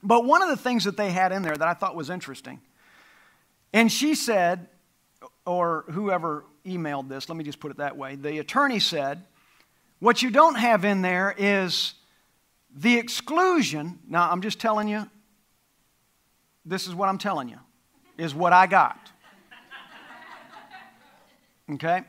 [0.02, 2.60] But one of the things that they had in there that I thought was interesting,
[3.74, 4.68] and she said,
[5.46, 9.24] or whoever emailed this, let me just put it that way, the attorney said,
[10.00, 11.94] What you don't have in there is
[12.76, 15.10] the exclusion, now I'm just telling you,
[16.66, 17.60] this is what I'm telling you,
[18.18, 19.00] is what I got.
[21.74, 22.04] Okay?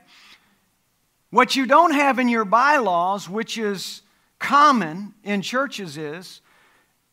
[1.31, 4.01] What you don't have in your bylaws, which is
[4.39, 6.41] common in churches, is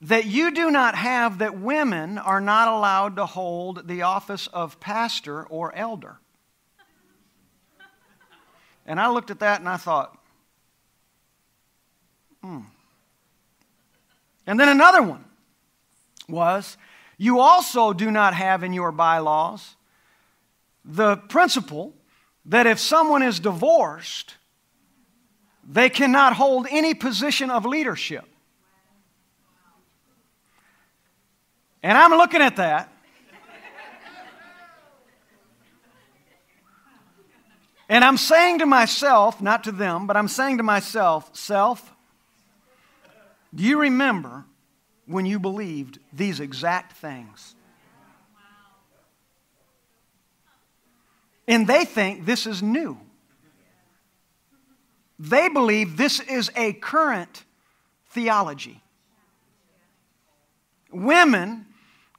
[0.00, 4.78] that you do not have that women are not allowed to hold the office of
[4.80, 6.18] pastor or elder.
[8.86, 10.16] And I looked at that and I thought,
[12.42, 12.60] hmm.
[14.46, 15.24] And then another one
[16.28, 16.76] was
[17.18, 19.76] you also do not have in your bylaws
[20.84, 21.94] the principle
[22.44, 24.36] that if someone is divorced,
[25.68, 28.24] They cannot hold any position of leadership.
[31.82, 32.92] And I'm looking at that.
[37.88, 41.92] And I'm saying to myself, not to them, but I'm saying to myself, self,
[43.54, 44.44] do you remember
[45.06, 47.54] when you believed these exact things?
[51.48, 52.98] And they think this is new.
[55.18, 57.44] They believe this is a current
[58.10, 58.82] theology.
[60.90, 61.66] Women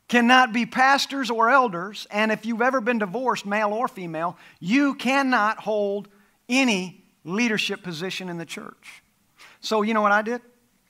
[0.08, 4.96] cannot be pastors or elders, and if you've ever been divorced, male or female, you
[4.96, 6.08] cannot hold
[6.48, 9.04] any leadership position in the church.
[9.60, 10.42] So, you know what I did?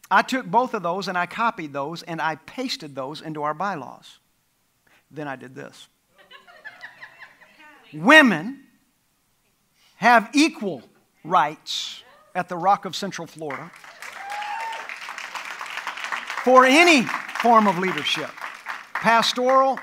[0.09, 3.53] I took both of those and I copied those and I pasted those into our
[3.53, 4.19] bylaws.
[5.11, 5.87] Then I did this.
[7.93, 8.63] Women
[9.97, 10.83] have equal
[11.23, 12.03] rights
[12.35, 13.71] at the Rock of Central Florida
[16.43, 17.03] for any
[17.41, 18.29] form of leadership
[18.93, 19.79] pastoral,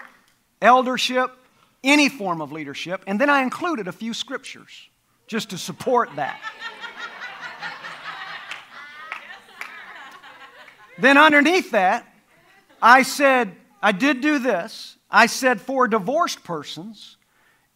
[0.61, 1.31] eldership,
[1.85, 3.03] any form of leadership.
[3.07, 4.89] And then I included a few scriptures
[5.27, 6.41] just to support that.
[10.99, 12.07] Then underneath that,
[12.81, 14.97] I said, I did do this.
[15.11, 17.17] I said, for divorced persons,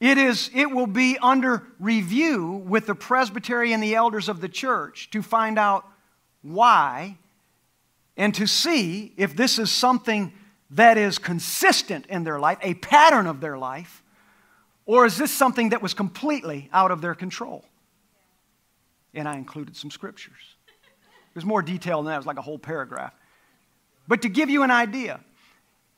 [0.00, 4.48] it, is, it will be under review with the presbytery and the elders of the
[4.48, 5.86] church to find out
[6.42, 7.16] why
[8.16, 10.32] and to see if this is something
[10.70, 14.02] that is consistent in their life, a pattern of their life,
[14.86, 17.64] or is this something that was completely out of their control?
[19.14, 20.56] And I included some scriptures.
[21.38, 23.14] There's more detail than that, it was like a whole paragraph.
[24.08, 25.20] But to give you an idea,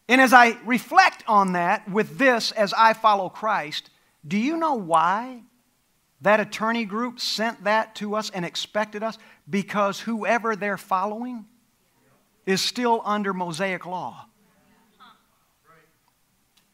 [0.06, 3.88] and as I reflect on that with this as I follow Christ,
[4.28, 5.40] do you know why
[6.20, 9.16] that attorney group sent that to us and expected us?
[9.48, 11.46] Because whoever they're following
[12.44, 14.26] is still under Mosaic law.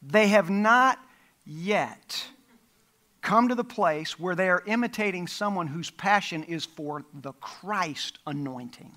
[0.01, 0.99] They have not
[1.45, 2.21] yet
[3.27, 8.19] come to the place where they are imitating someone whose passion is for the Christ
[8.25, 8.95] anointing.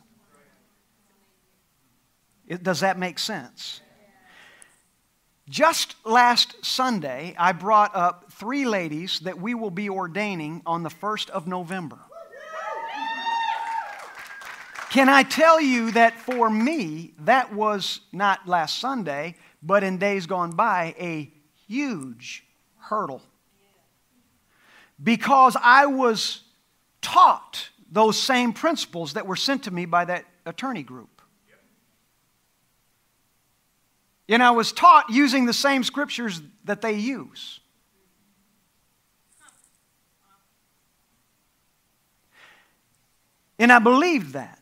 [2.46, 3.80] It, does that make sense?
[5.48, 10.90] Just last Sunday, I brought up three ladies that we will be ordaining on the
[10.90, 11.98] 1st of November.
[14.90, 20.26] Can I tell you that for me, that was not last Sunday, but in days
[20.26, 21.32] gone by, a
[21.66, 22.44] huge
[22.78, 23.22] hurdle?
[25.02, 26.42] Because I was
[27.00, 31.22] taught those same principles that were sent to me by that attorney group.
[34.28, 37.58] And I was taught using the same scriptures that they use.
[43.58, 44.58] And I believed that.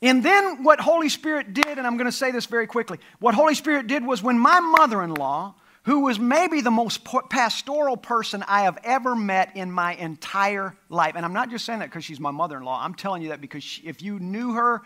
[0.00, 3.34] And then what Holy Spirit did, and I'm going to say this very quickly what
[3.34, 5.54] Holy Spirit did was when my mother in law,
[5.88, 11.14] who was maybe the most pastoral person I have ever met in my entire life,
[11.16, 13.30] and I'm not just saying that because she's my mother in law, I'm telling you
[13.30, 14.82] that because she, if you knew her,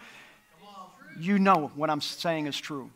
[1.18, 2.88] you know what I'm saying is true.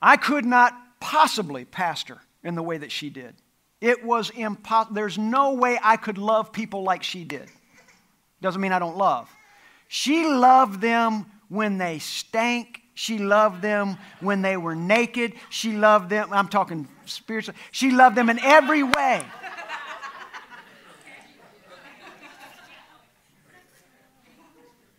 [0.00, 3.34] I could not possibly pastor in the way that she did.
[3.82, 4.94] It was impossible.
[4.94, 7.50] There's no way I could love people like she did.
[8.40, 9.28] Doesn't mean I don't love.
[9.88, 12.80] She loved them when they stank.
[12.98, 15.34] She loved them when they were naked.
[15.50, 17.58] She loved them, I'm talking spiritually.
[17.70, 19.22] She loved them in every way.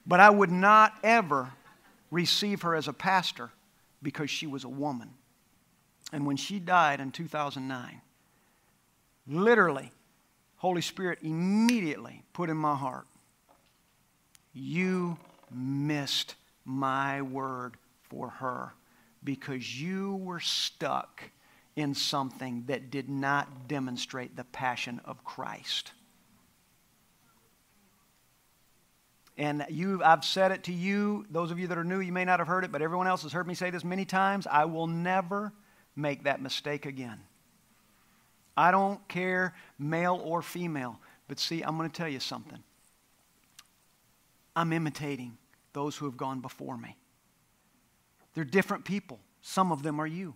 [0.05, 1.51] But I would not ever
[2.11, 3.49] receive her as a pastor
[4.03, 5.09] because she was a woman.
[6.13, 8.01] And when she died in 2009,
[9.27, 9.91] literally,
[10.57, 13.07] Holy Spirit immediately put in my heart,
[14.53, 15.17] You
[15.51, 17.75] missed my word
[18.09, 18.73] for her
[19.23, 21.21] because you were stuck
[21.75, 25.91] in something that did not demonstrate the passion of Christ.
[29.37, 31.25] And you, I've said it to you.
[31.29, 33.21] Those of you that are new, you may not have heard it, but everyone else
[33.21, 34.47] has heard me say this many times.
[34.47, 35.53] I will never
[35.95, 37.19] make that mistake again.
[38.55, 40.99] I don't care, male or female.
[41.27, 42.63] But see, I'm going to tell you something.
[44.55, 45.37] I'm imitating
[45.73, 46.97] those who have gone before me.
[48.37, 49.17] They're different people.
[49.41, 50.35] Some of them are you.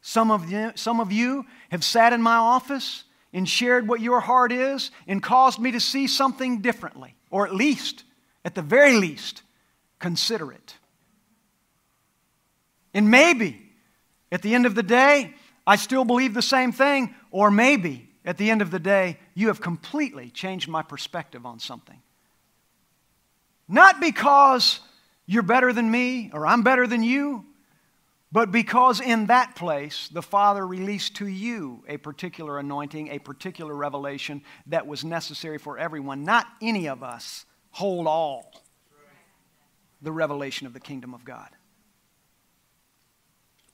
[0.00, 3.04] Some of you, some of you have sat in my office
[3.34, 7.54] and shared what your heart is and caused me to see something differently or at
[7.54, 8.04] least,
[8.46, 9.42] at the very least,
[9.98, 10.74] consider it.
[12.94, 13.60] And maybe
[14.30, 15.34] at the end of the day,
[15.66, 19.48] I still believe the same thing, or maybe at the end of the day, you
[19.48, 22.00] have completely changed my perspective on something.
[23.68, 24.80] Not because
[25.26, 27.44] you're better than me or I'm better than you,
[28.30, 33.74] but because in that place the Father released to you a particular anointing, a particular
[33.74, 36.24] revelation that was necessary for everyone.
[36.24, 38.52] Not any of us hold all
[40.00, 41.48] the revelation of the kingdom of God,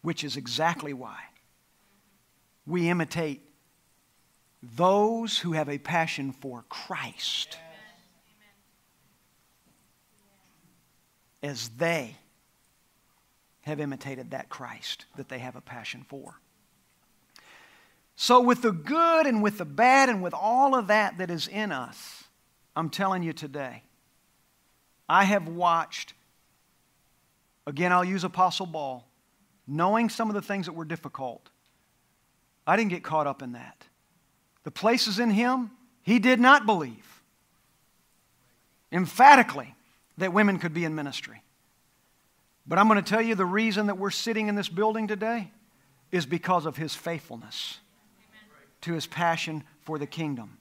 [0.03, 1.19] which is exactly why
[2.67, 3.43] we imitate
[4.63, 7.57] those who have a passion for Christ
[11.43, 12.17] as they
[13.63, 16.41] have imitated that Christ that they have a passion for.
[18.17, 21.47] So, with the good and with the bad and with all of that that is
[21.47, 22.25] in us,
[22.75, 23.85] I'm telling you today,
[25.09, 26.15] I have watched,
[27.67, 29.09] again, I'll use Apostle Paul,
[29.67, 31.49] knowing some of the things that were difficult.
[32.67, 33.85] I didn't get caught up in that.
[34.65, 35.71] The places in him,
[36.03, 37.23] he did not believe
[38.91, 39.75] emphatically
[40.19, 41.43] that women could be in ministry.
[42.67, 45.51] But I'm going to tell you the reason that we're sitting in this building today
[46.13, 47.79] is because of his faithfulness
[48.83, 50.59] to his passion for the kingdom.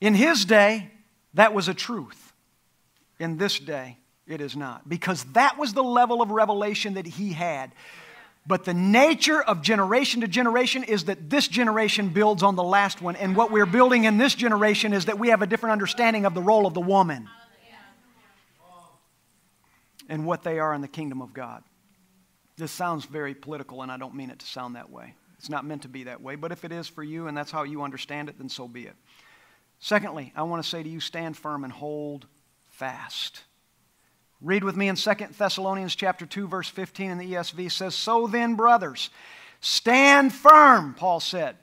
[0.00, 0.90] In his day,
[1.34, 2.32] that was a truth.
[3.18, 4.88] In this day, it is not.
[4.88, 7.72] Because that was the level of revelation that he had.
[8.46, 13.00] But the nature of generation to generation is that this generation builds on the last
[13.00, 13.16] one.
[13.16, 16.34] And what we're building in this generation is that we have a different understanding of
[16.34, 17.28] the role of the woman
[20.08, 21.62] and what they are in the kingdom of God.
[22.56, 25.14] This sounds very political, and I don't mean it to sound that way.
[25.38, 27.50] It's not meant to be that way, but if it is for you and that's
[27.50, 28.94] how you understand it, then so be it.
[29.80, 32.26] Secondly, I want to say to you stand firm and hold
[32.70, 33.42] fast.
[34.44, 38.26] Read with me in 2 Thessalonians chapter 2 verse 15 in the ESV says, "So
[38.26, 39.08] then, brothers,
[39.60, 41.56] stand firm," Paul said.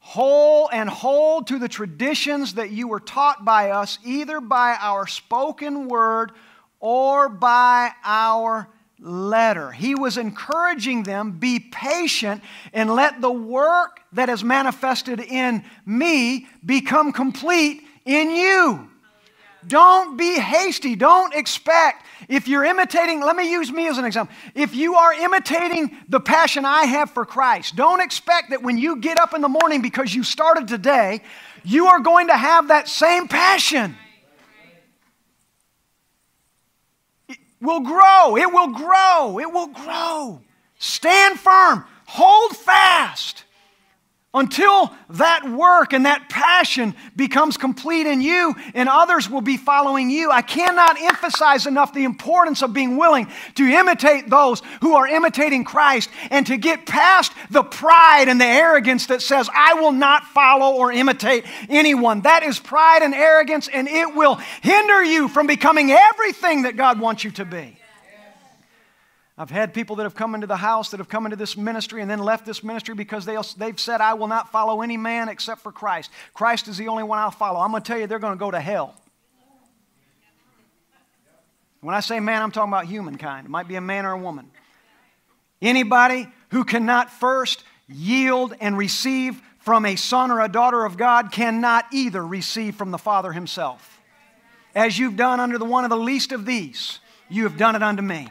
[0.00, 5.06] Hold and hold to the traditions that you were taught by us, either by our
[5.06, 6.32] spoken word
[6.80, 8.68] or by our
[8.98, 9.70] letter.
[9.70, 16.48] He was encouraging them be patient and let the work that is manifested in me
[16.66, 18.90] become complete in you.
[19.66, 20.96] Don't be hasty.
[20.96, 22.04] Don't expect.
[22.28, 24.34] If you're imitating, let me use me as an example.
[24.54, 28.96] If you are imitating the passion I have for Christ, don't expect that when you
[28.96, 31.22] get up in the morning because you started today,
[31.64, 33.96] you are going to have that same passion.
[37.28, 38.36] It will grow.
[38.36, 39.38] It will grow.
[39.38, 40.40] It will grow.
[40.78, 41.84] Stand firm.
[42.06, 43.43] Hold fast
[44.34, 50.10] until that work and that passion becomes complete in you and others will be following
[50.10, 50.30] you.
[50.30, 55.64] I cannot emphasize enough the importance of being willing to imitate those who are imitating
[55.64, 60.24] Christ and to get past the pride and the arrogance that says, I will not
[60.24, 62.22] follow or imitate anyone.
[62.22, 66.98] That is pride and arrogance, and it will hinder you from becoming everything that God
[66.98, 67.78] wants you to be.
[69.36, 72.00] I've had people that have come into the house, that have come into this ministry,
[72.00, 75.28] and then left this ministry because they, they've said, I will not follow any man
[75.28, 76.10] except for Christ.
[76.34, 77.58] Christ is the only one I'll follow.
[77.58, 78.94] I'm going to tell you, they're going to go to hell.
[81.80, 83.46] When I say man, I'm talking about humankind.
[83.46, 84.50] It might be a man or a woman.
[85.60, 91.32] Anybody who cannot first yield and receive from a son or a daughter of God
[91.32, 94.00] cannot either receive from the Father Himself.
[94.74, 97.82] As you've done under the one of the least of these, you have done it
[97.82, 98.28] unto me.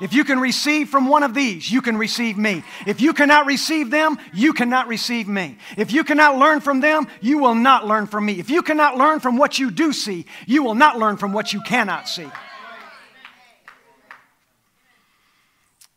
[0.00, 2.62] If you can receive from one of these, you can receive me.
[2.86, 5.58] If you cannot receive them, you cannot receive me.
[5.76, 8.38] If you cannot learn from them, you will not learn from me.
[8.38, 11.52] If you cannot learn from what you do see, you will not learn from what
[11.52, 12.28] you cannot see.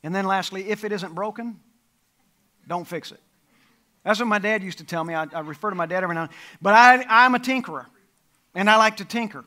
[0.01, 1.59] And then lastly, if it isn't broken,
[2.67, 3.19] don't fix it.
[4.03, 5.13] That's what my dad used to tell me.
[5.13, 6.37] I, I refer to my dad every now and then.
[6.61, 7.85] But I, I'm a tinkerer,
[8.55, 9.43] and I like to tinker.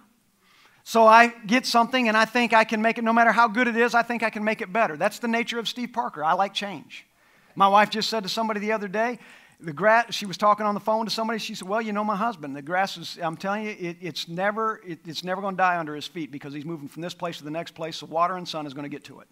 [0.85, 3.69] So I get something and I think I can make it, no matter how good
[3.69, 4.97] it is, I think I can make it better.
[4.97, 6.25] That's the nature of Steve Parker.
[6.25, 7.07] I like change.
[7.55, 9.19] My wife just said to somebody the other day,
[9.61, 11.39] the grass, she was talking on the phone to somebody.
[11.39, 12.57] She said, Well, you know my husband.
[12.57, 15.79] The grass is, I'm telling you, it, it's never, it, it's never going to die
[15.79, 17.97] under his feet because he's moving from this place to the next place.
[17.99, 19.29] So water and sun is going to get to it.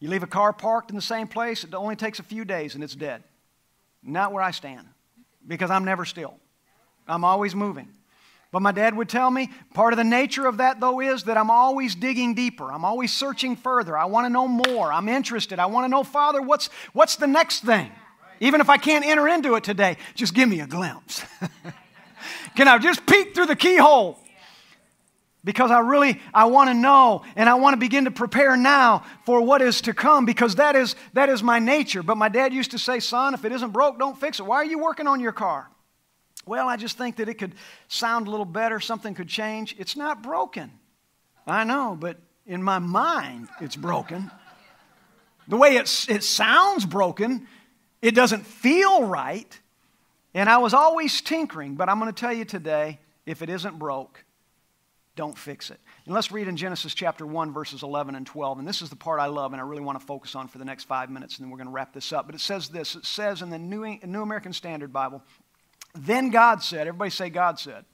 [0.00, 2.74] You leave a car parked in the same place, it only takes a few days
[2.74, 3.22] and it's dead.
[4.02, 4.86] Not where I stand
[5.46, 6.34] because I'm never still,
[7.06, 7.88] I'm always moving.
[8.56, 11.36] But my dad would tell me part of the nature of that, though, is that
[11.36, 12.72] I'm always digging deeper.
[12.72, 13.98] I'm always searching further.
[13.98, 14.90] I want to know more.
[14.90, 15.58] I'm interested.
[15.58, 17.92] I want to know, Father, what's, what's the next thing?
[18.40, 21.22] Even if I can't enter into it today, just give me a glimpse.
[22.56, 24.18] Can I just peek through the keyhole?
[25.44, 29.04] Because I really I want to know and I want to begin to prepare now
[29.26, 32.02] for what is to come because that is that is my nature.
[32.02, 34.46] But my dad used to say, "Son, if it isn't broke, don't fix it.
[34.46, 35.68] Why are you working on your car?"
[36.46, 37.54] Well, I just think that it could
[37.88, 39.74] sound a little better, something could change.
[39.78, 40.70] It's not broken.
[41.46, 44.30] I know, but in my mind, it's broken.
[45.48, 47.46] The way it, it sounds broken,
[48.00, 49.60] it doesn't feel right.
[50.34, 53.78] And I was always tinkering, but I'm going to tell you today if it isn't
[53.78, 54.24] broke,
[55.16, 55.80] don't fix it.
[56.04, 58.58] And let's read in Genesis chapter 1, verses 11 and 12.
[58.58, 60.58] And this is the part I love and I really want to focus on for
[60.58, 62.26] the next five minutes, and then we're going to wrap this up.
[62.26, 65.22] But it says this it says in the New, New American Standard Bible,
[65.98, 67.84] then God said, everybody say, God said.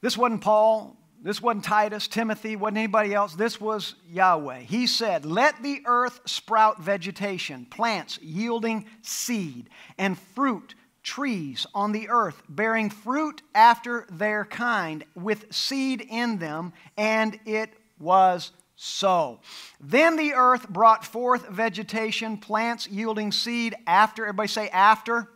[0.00, 3.34] This wasn't Paul, this wasn't Titus, Timothy, wasn't anybody else.
[3.34, 4.60] This was Yahweh.
[4.60, 9.68] He said, Let the earth sprout vegetation, plants yielding seed,
[9.98, 16.72] and fruit trees on the earth, bearing fruit after their kind, with seed in them,
[16.96, 19.40] and it was so.
[19.78, 25.28] Then the earth brought forth vegetation, plants yielding seed after, everybody say after.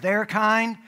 [0.00, 0.78] Their kind,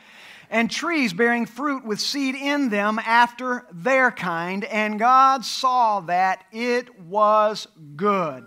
[0.50, 4.64] and trees bearing fruit with seed in them after their kind.
[4.64, 8.46] And God saw that it was good.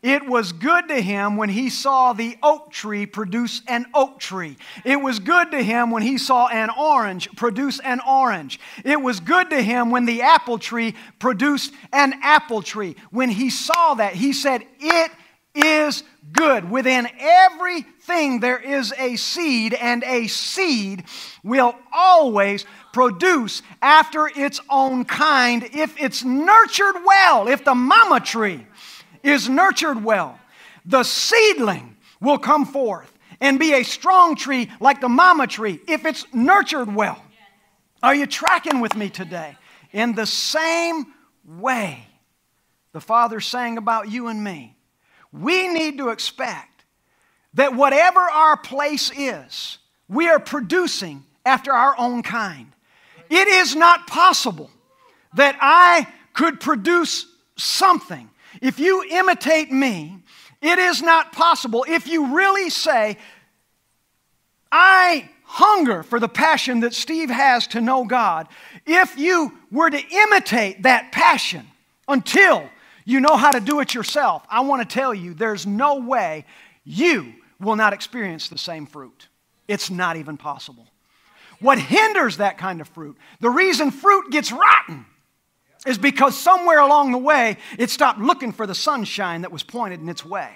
[0.00, 4.56] It was good to him when he saw the oak tree produce an oak tree.
[4.84, 8.60] It was good to him when he saw an orange produce an orange.
[8.84, 12.94] It was good to him when the apple tree produced an apple tree.
[13.10, 15.10] When he saw that, he said, It
[15.58, 16.02] is
[16.32, 16.70] good.
[16.70, 21.04] Within everything there is a seed, and a seed
[21.42, 28.66] will always produce after its own kind if it's nurtured well, if the mama tree
[29.22, 30.38] is nurtured well,
[30.84, 36.04] the seedling will come forth and be a strong tree like the mama tree if
[36.04, 37.22] it's nurtured well.
[38.02, 39.56] Are you tracking with me today?
[39.92, 41.06] In the same
[41.44, 42.06] way,
[42.92, 44.76] the Father's saying about you and me,
[45.32, 46.84] we need to expect
[47.54, 52.72] that whatever our place is, we are producing after our own kind.
[53.30, 54.70] It is not possible
[55.34, 57.26] that I could produce
[57.56, 60.18] something if you imitate me,
[60.60, 61.84] it is not possible.
[61.88, 63.18] If you really say,
[64.72, 68.48] I hunger for the passion that Steve has to know God,
[68.86, 71.66] if you were to imitate that passion
[72.06, 72.68] until
[73.08, 76.44] you know how to do it yourself, I want to tell you there's no way
[76.84, 79.28] you will not experience the same fruit.
[79.66, 80.86] It's not even possible.
[81.58, 85.06] What hinders that kind of fruit, the reason fruit gets rotten,
[85.86, 90.00] is because somewhere along the way it stopped looking for the sunshine that was pointed
[90.00, 90.50] in its way.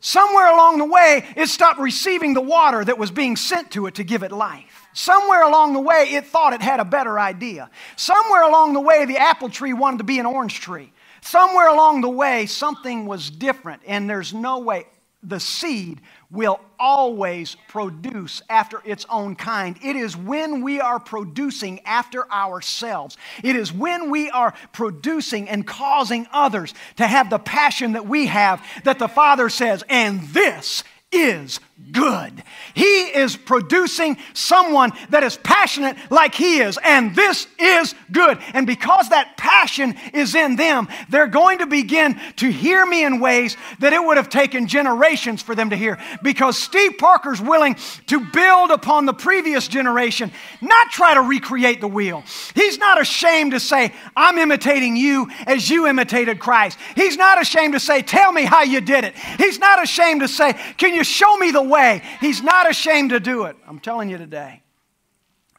[0.00, 3.94] Somewhere along the way it stopped receiving the water that was being sent to it
[3.94, 4.86] to give it life.
[4.92, 7.70] Somewhere along the way it thought it had a better idea.
[7.96, 10.92] Somewhere along the way the apple tree wanted to be an orange tree.
[11.26, 14.86] Somewhere along the way something was different, and there's no way
[15.24, 16.00] the seed
[16.30, 19.76] will always produce after its own kind.
[19.82, 23.16] It is when we are producing after ourselves.
[23.42, 28.26] It is when we are producing and causing others to have the passion that we
[28.26, 31.58] have that the Father says, and this is
[31.92, 32.42] good.
[32.74, 38.38] He is producing someone that is passionate like He is, and this is good.
[38.54, 43.20] And because that passion is in them, they're going to begin to hear me in
[43.20, 45.98] ways that it would have taken generations for them to hear.
[46.22, 51.88] Because Steve Parker's willing to build upon the previous generation, not try to recreate the
[51.88, 52.24] wheel.
[52.54, 56.78] He's not ashamed to say, I'm imitating you as you imitated Christ.
[56.94, 59.14] He's not ashamed to say, Tell me how you did it.
[59.38, 62.02] He's not ashamed to say, Can you show me the way.
[62.20, 63.56] He's not ashamed to do it.
[63.66, 64.62] I'm telling you today.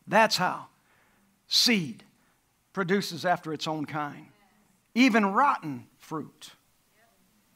[0.07, 0.67] That's how
[1.47, 2.03] seed
[2.73, 4.27] produces after its own kind.
[4.95, 6.51] Even rotten fruit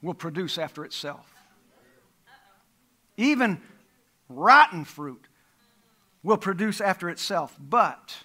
[0.02, 1.34] will produce after itself.
[3.18, 3.62] Even
[4.30, 5.28] rotten fruit
[6.24, 7.56] will produce after itself.
[7.60, 8.16] But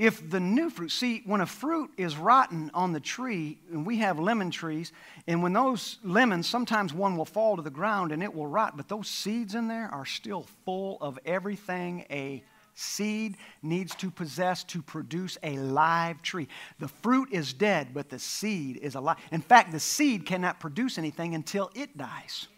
[0.00, 3.98] if the new fruit, see, when a fruit is rotten on the tree, and we
[3.98, 4.94] have lemon trees,
[5.26, 8.78] and when those lemons, sometimes one will fall to the ground and it will rot,
[8.78, 12.42] but those seeds in there are still full of everything a
[12.72, 16.48] seed needs to possess to produce a live tree.
[16.78, 19.18] The fruit is dead, but the seed is alive.
[19.30, 22.48] In fact, the seed cannot produce anything until it dies.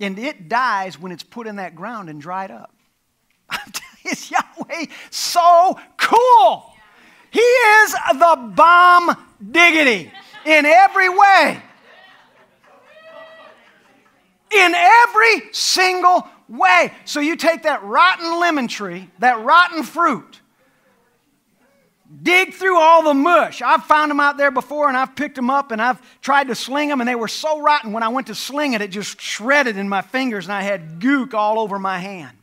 [0.00, 2.74] And it dies when it's put in that ground and dried up.
[4.10, 6.74] is Yahweh so cool?
[7.30, 9.16] He is the bomb
[9.50, 10.12] diggity
[10.44, 11.62] in every way.
[14.52, 16.92] In every single way.
[17.04, 20.40] So you take that rotten lemon tree, that rotten fruit,
[22.22, 23.62] dig through all the mush.
[23.62, 26.54] I've found them out there before and I've picked them up and I've tried to
[26.54, 29.20] sling them and they were so rotten when I went to sling it, it just
[29.20, 32.36] shredded in my fingers and I had gook all over my hand.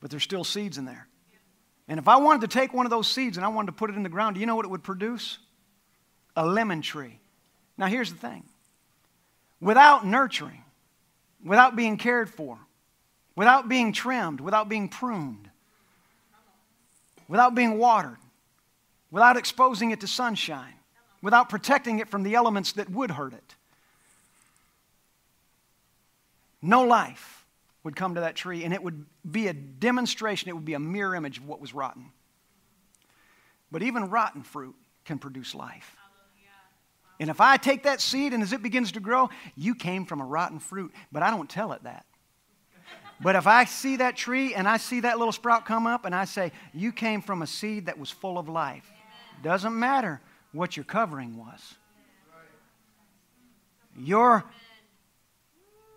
[0.00, 1.08] But there's still seeds in there.
[1.88, 3.90] And if I wanted to take one of those seeds and I wanted to put
[3.90, 5.38] it in the ground, do you know what it would produce?
[6.36, 7.18] A lemon tree.
[7.76, 8.44] Now, here's the thing
[9.60, 10.64] without nurturing,
[11.44, 12.58] without being cared for,
[13.34, 15.48] without being trimmed, without being pruned,
[17.26, 18.18] without being watered,
[19.10, 20.74] without exposing it to sunshine,
[21.22, 23.54] without protecting it from the elements that would hurt it,
[26.60, 27.37] no life
[27.88, 30.78] would come to that tree, and it would be a demonstration, it would be a
[30.78, 32.12] mirror image of what was rotten.
[33.72, 34.74] But even rotten fruit
[35.06, 35.96] can produce life.
[37.18, 40.20] And if I take that seed and as it begins to grow, you came from
[40.20, 42.04] a rotten fruit, but I don't tell it that.
[43.22, 46.14] But if I see that tree and I see that little sprout come up and
[46.14, 48.92] I say, You came from a seed that was full of life,
[49.42, 50.20] doesn't matter
[50.52, 51.74] what your covering was.
[53.96, 54.44] Your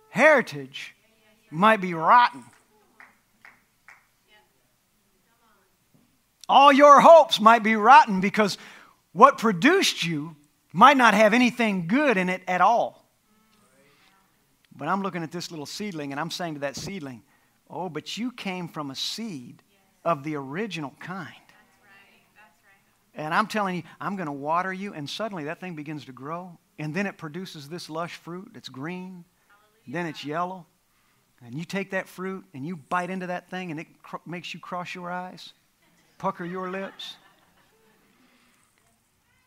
[0.09, 0.95] heritage
[1.51, 2.43] might be rotten.
[6.49, 8.57] All your hopes might be rotten because
[9.13, 10.35] what produced you
[10.73, 13.05] might not have anything good in it at all.
[14.75, 17.23] But I'm looking at this little seedling and I'm saying to that seedling,
[17.69, 19.63] Oh, but you came from a seed
[20.03, 21.33] of the original kind.
[23.13, 26.11] And I'm telling you, I'm going to water you, and suddenly that thing begins to
[26.11, 28.51] grow, and then it produces this lush fruit.
[28.55, 29.25] It's green,
[29.87, 30.65] then it's yellow.
[31.43, 34.53] And you take that fruit and you bite into that thing, and it cr- makes
[34.53, 35.53] you cross your eyes,
[36.17, 37.15] pucker your lips.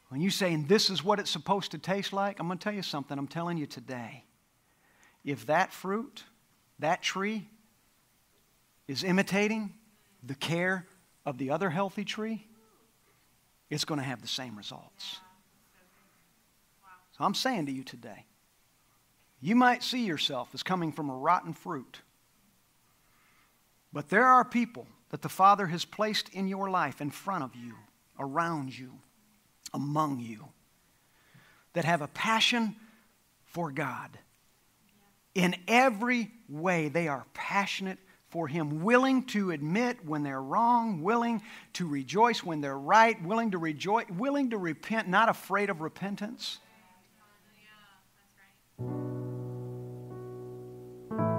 [0.09, 2.63] When you say, and this is what it's supposed to taste like, I'm going to
[2.65, 3.17] tell you something.
[3.17, 4.25] I'm telling you today.
[5.25, 6.25] If that fruit,
[6.81, 7.49] that tree,
[8.87, 9.73] is imitating
[10.23, 10.87] the care
[11.25, 12.47] of the other healthy tree,
[13.71, 15.21] it's going to have the same results.
[17.17, 18.27] So I'm saying to you today,
[19.45, 22.01] you might see yourself as coming from a rotten fruit,
[23.93, 27.55] but there are people that the Father has placed in your life, in front of
[27.55, 27.75] you,
[28.19, 28.93] around you,
[29.75, 30.47] among you,
[31.75, 32.75] that have a passion
[33.45, 34.19] for God.
[35.35, 37.99] In every way, they are passionate
[38.31, 41.43] for Him, willing to admit when they're wrong, willing
[41.75, 46.61] to rejoice when they're right, willing to rejoice, willing to repent, not afraid of repentance.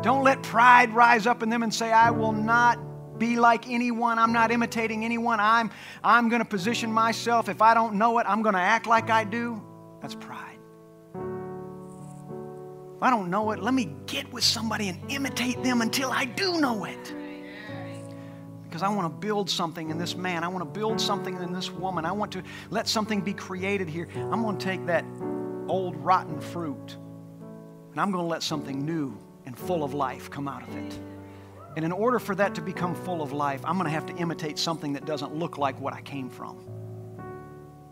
[0.01, 2.80] Don't let pride rise up in them and say, I will not
[3.17, 4.19] be like anyone.
[4.19, 5.39] I'm not imitating anyone.
[5.39, 5.71] I'm,
[6.03, 7.49] I'm going to position myself.
[7.49, 9.61] If I don't know it, I'm going to act like I do.
[10.01, 10.59] That's pride.
[12.95, 16.26] If I don't know it, let me get with somebody and imitate them until I
[16.26, 17.13] do know it.
[18.63, 20.43] Because I want to build something in this man.
[20.43, 22.05] I want to build something in this woman.
[22.05, 24.07] I want to let something be created here.
[24.15, 25.05] I'm going to take that
[25.67, 26.97] old rotten fruit
[27.91, 31.00] and I'm going to let something new and full of life come out of it.
[31.76, 34.16] And in order for that to become full of life, I'm going to have to
[34.16, 36.66] imitate something that doesn't look like what I came from,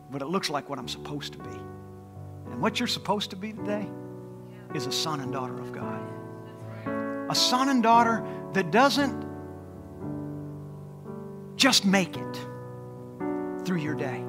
[0.09, 1.57] but it looks like what I'm supposed to be.
[2.51, 3.87] And what you're supposed to be today
[4.73, 6.01] is a son and daughter of God.
[7.29, 9.25] A son and daughter that doesn't
[11.55, 12.37] just make it
[13.65, 14.23] through your day.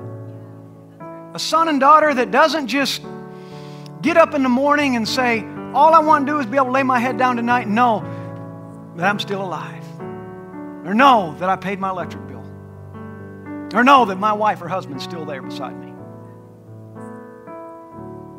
[1.35, 3.03] A son and daughter that doesn't just
[4.03, 5.45] get up in the morning and say,
[5.75, 7.75] All I want to do is be able to lay my head down tonight and
[7.75, 8.05] know
[8.95, 9.85] that I'm still alive.
[10.87, 12.45] Or know that I paid my electric bill.
[13.75, 15.93] Or know that my wife or husband's still there beside me.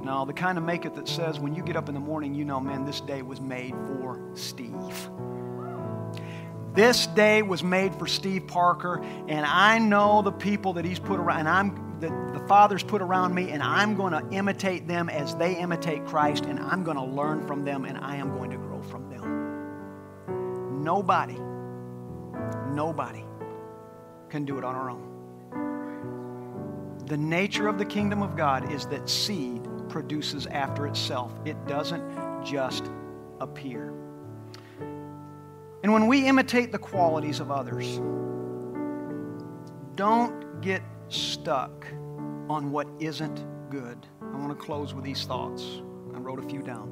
[0.02, 2.36] No, the kind of make it that says when you get up in the morning,
[2.36, 5.10] you know, man, this day was made for Steve.
[6.74, 11.20] This day was made for Steve Parker, and I know the people that he's put
[11.20, 15.10] around, and I'm that the Father's put around me, and I'm going to imitate them
[15.10, 18.52] as they imitate Christ, and I'm going to learn from them, and I am going
[18.52, 20.84] to grow from them.
[20.84, 21.40] Nobody,
[22.74, 23.24] nobody
[24.30, 25.12] can do it on our own.
[27.08, 31.34] The nature of the kingdom of God is that seed produces after itself.
[31.46, 32.04] It doesn't
[32.44, 32.90] just
[33.40, 33.94] appear.
[35.84, 38.00] And when we imitate the qualities of others,
[39.96, 41.86] don't get stuck
[42.50, 44.06] on what isn't good.
[44.22, 45.82] I want to close with these thoughts.
[46.14, 46.92] I wrote a few down.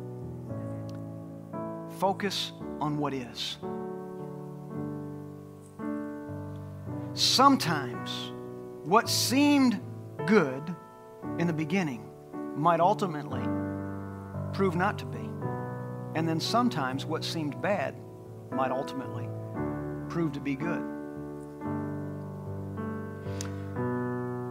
[1.99, 3.57] Focus on what is.
[7.13, 8.31] Sometimes
[8.83, 9.79] what seemed
[10.25, 10.75] good
[11.39, 12.09] in the beginning
[12.55, 13.43] might ultimately
[14.53, 15.29] prove not to be.
[16.15, 17.95] And then sometimes what seemed bad
[18.51, 19.27] might ultimately
[20.09, 20.83] prove to be good.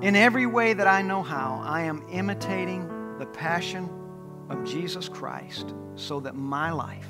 [0.03, 2.89] In every way that I know how, I am imitating
[3.19, 3.89] the passion
[4.51, 7.07] of Jesus Christ so that my life,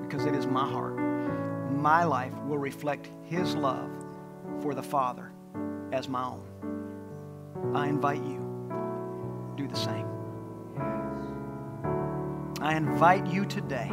[0.00, 0.98] because it is my heart,
[1.70, 3.90] my life will reflect His love
[4.62, 5.30] for the Father
[5.92, 6.42] as my own.
[7.74, 8.40] I invite you,
[9.54, 10.06] do the same.
[12.62, 13.92] I invite you today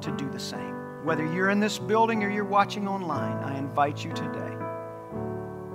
[0.00, 1.04] to do the same.
[1.04, 4.63] Whether you're in this building or you're watching online, I invite you today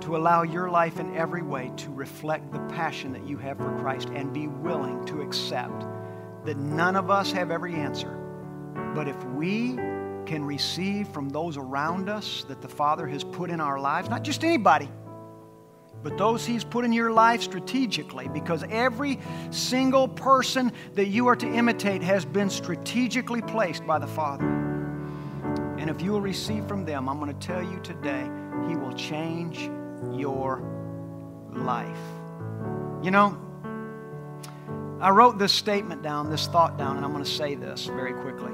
[0.02, 3.76] to allow your life in every way to reflect the passion that you have for
[3.78, 5.84] Christ and be willing to accept
[6.44, 8.16] that none of us have every answer.
[8.94, 9.74] But if we
[10.26, 14.22] can receive from those around us that the Father has put in our lives, not
[14.22, 14.88] just anybody,
[16.02, 19.18] but those He's put in your life strategically, because every
[19.50, 24.46] single person that you are to imitate has been strategically placed by the Father.
[25.78, 28.28] And if you will receive from them, I'm going to tell you today,
[28.68, 29.70] He will change
[30.12, 30.62] your
[31.52, 31.98] life.
[33.02, 33.38] You know,
[35.00, 38.12] I wrote this statement down, this thought down, and I'm going to say this very
[38.12, 38.52] quickly.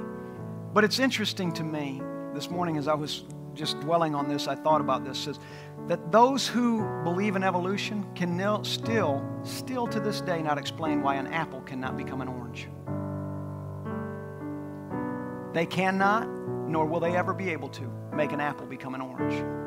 [0.72, 2.00] But it's interesting to me
[2.34, 5.40] this morning as I was just dwelling on this, I thought about this, is
[5.88, 11.14] that those who believe in evolution can still, still to this day, not explain why
[11.16, 12.68] an apple cannot become an orange.
[15.54, 16.28] They cannot,
[16.68, 19.65] nor will they ever be able to, make an apple become an orange.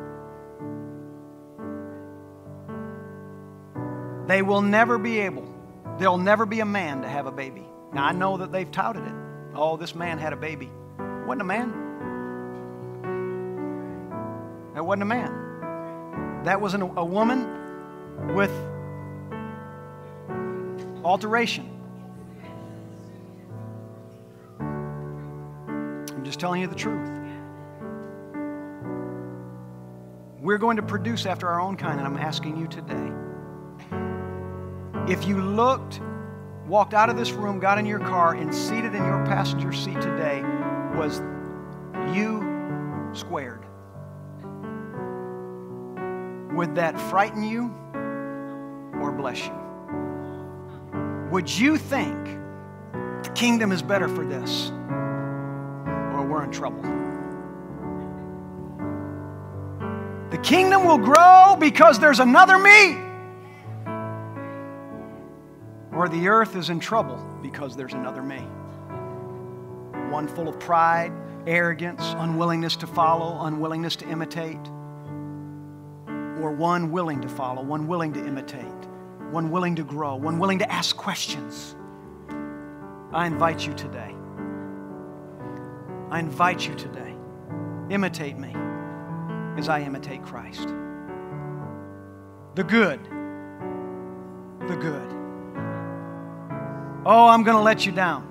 [4.29, 5.43] They will never be able,
[5.97, 7.65] there'll never be a man to have a baby.
[7.91, 9.13] Now, I know that they've touted it.
[9.55, 10.69] Oh, this man had a baby.
[11.25, 11.73] Wasn't a man.
[14.75, 16.43] That wasn't a man.
[16.43, 18.51] That was an, a woman with
[21.03, 21.67] alteration.
[24.59, 27.09] I'm just telling you the truth.
[30.39, 33.11] We're going to produce after our own kind, and I'm asking you today
[35.09, 36.01] if you looked,
[36.67, 39.99] walked out of this room, got in your car, and seated in your passenger seat
[39.99, 40.43] today
[40.95, 41.21] was
[42.15, 43.65] you squared,
[46.55, 47.73] would that frighten you
[49.01, 49.53] or bless you?
[51.31, 52.37] Would you think
[53.23, 54.69] the kingdom is better for this
[56.13, 56.83] or we're in trouble?
[60.29, 63.08] The kingdom will grow because there's another me
[66.11, 68.39] the earth is in trouble because there's another me.
[70.11, 71.11] One full of pride,
[71.45, 74.67] arrogance, unwillingness to follow, unwillingness to imitate,
[76.41, 78.65] or one willing to follow, one willing to imitate,
[79.31, 81.75] one willing to grow, one willing to ask questions.
[83.11, 84.15] I invite you today.
[86.11, 87.15] I invite you today.
[87.89, 88.53] Imitate me
[89.57, 90.69] as I imitate Christ.
[92.55, 92.99] The good.
[94.67, 95.18] The good.
[97.05, 98.25] Oh, I'm going to let you down.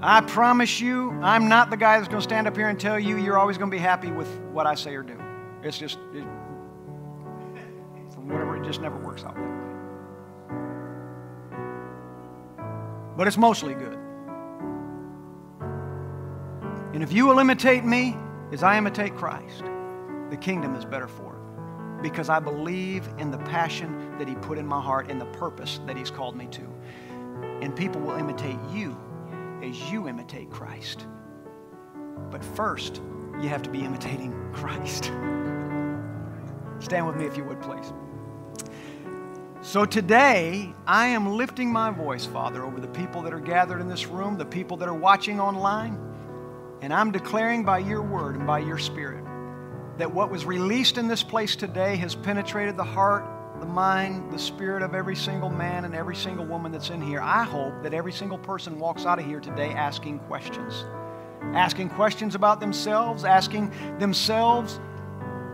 [0.00, 2.98] I promise you, I'm not the guy that's going to stand up here and tell
[2.98, 5.16] you you're always going to be happy with what I say or do.
[5.62, 6.24] It's just, it,
[8.16, 9.48] whatever, it just never works out that way.
[13.16, 13.98] But it's mostly good.
[16.94, 18.16] And if you will imitate me
[18.50, 19.62] as I imitate Christ,
[20.30, 22.02] the kingdom is better for it.
[22.02, 25.80] Because I believe in the passion that He put in my heart and the purpose
[25.86, 26.62] that He's called me to
[27.60, 28.96] and people will imitate you
[29.62, 31.06] as you imitate Christ.
[32.30, 33.00] But first,
[33.40, 35.04] you have to be imitating Christ.
[36.80, 37.92] Stand with me if you would, please.
[39.60, 43.88] So today, I am lifting my voice, Father, over the people that are gathered in
[43.88, 45.98] this room, the people that are watching online,
[46.80, 49.24] and I'm declaring by your word and by your spirit
[49.98, 53.24] that what was released in this place today has penetrated the heart
[53.62, 57.20] the mind, the spirit of every single man and every single woman that's in here.
[57.20, 60.84] I hope that every single person walks out of here today asking questions.
[61.54, 64.80] Asking questions about themselves, asking themselves,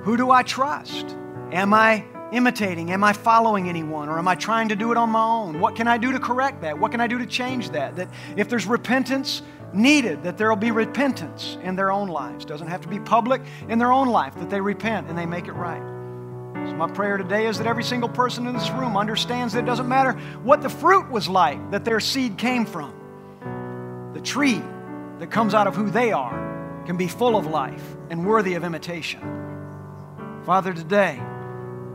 [0.05, 1.19] who do I trust?
[1.53, 2.03] Am I
[2.33, 2.93] imitating?
[2.93, 4.09] Am I following anyone?
[4.09, 5.61] Or am I trying to do it on my own?
[5.61, 6.79] What can I do to correct that?
[6.79, 7.95] What can I do to change that?
[7.97, 9.43] That if there's repentance
[9.75, 12.47] needed, that there will be repentance in their own lives.
[12.47, 15.47] Doesn't have to be public in their own life, that they repent and they make
[15.47, 15.98] it right.
[16.67, 19.67] So, my prayer today is that every single person in this room understands that it
[19.67, 22.93] doesn't matter what the fruit was like that their seed came from.
[24.15, 24.63] The tree
[25.19, 28.65] that comes out of who they are can be full of life and worthy of
[28.65, 29.21] imitation.
[30.45, 31.21] Father, today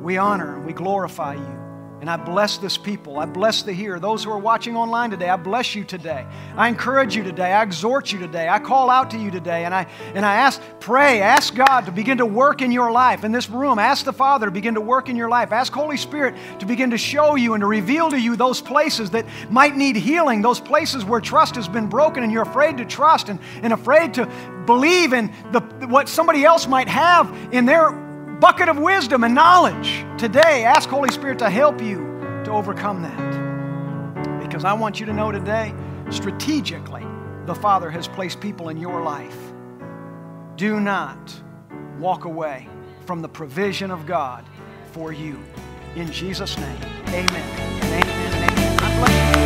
[0.01, 1.62] we honor and we glorify you
[2.03, 3.17] And I bless this people.
[3.17, 3.97] I bless the here.
[3.97, 6.27] Those who are watching online today, I bless you today.
[6.57, 7.53] I encourage you today.
[7.53, 8.49] I exhort you today.
[8.49, 9.63] I call out to you today.
[9.63, 13.23] And I, and I ask, pray, ask God to begin to work in your life.
[13.23, 15.53] In this room, ask the Father to begin to work in your life.
[15.53, 19.11] Ask Holy Spirit to begin to show you and to reveal to you those places
[19.11, 22.85] that might need healing, those places where trust has been broken and you're afraid to
[22.85, 24.25] trust and, and afraid to
[24.65, 28.12] believe in the, what somebody else might have in their
[28.43, 30.05] bucket of wisdom and knowledge.
[30.17, 31.99] Today, ask Holy Spirit to help you
[32.43, 34.41] to overcome that.
[34.41, 35.73] Because I want you to know today,
[36.09, 37.05] strategically,
[37.45, 39.53] the Father has placed people in your life.
[40.57, 41.33] Do not
[41.97, 42.67] walk away
[43.05, 44.43] from the provision of God
[44.91, 45.41] for you.
[45.95, 47.29] In Jesus' name, amen.
[47.83, 49.42] amen.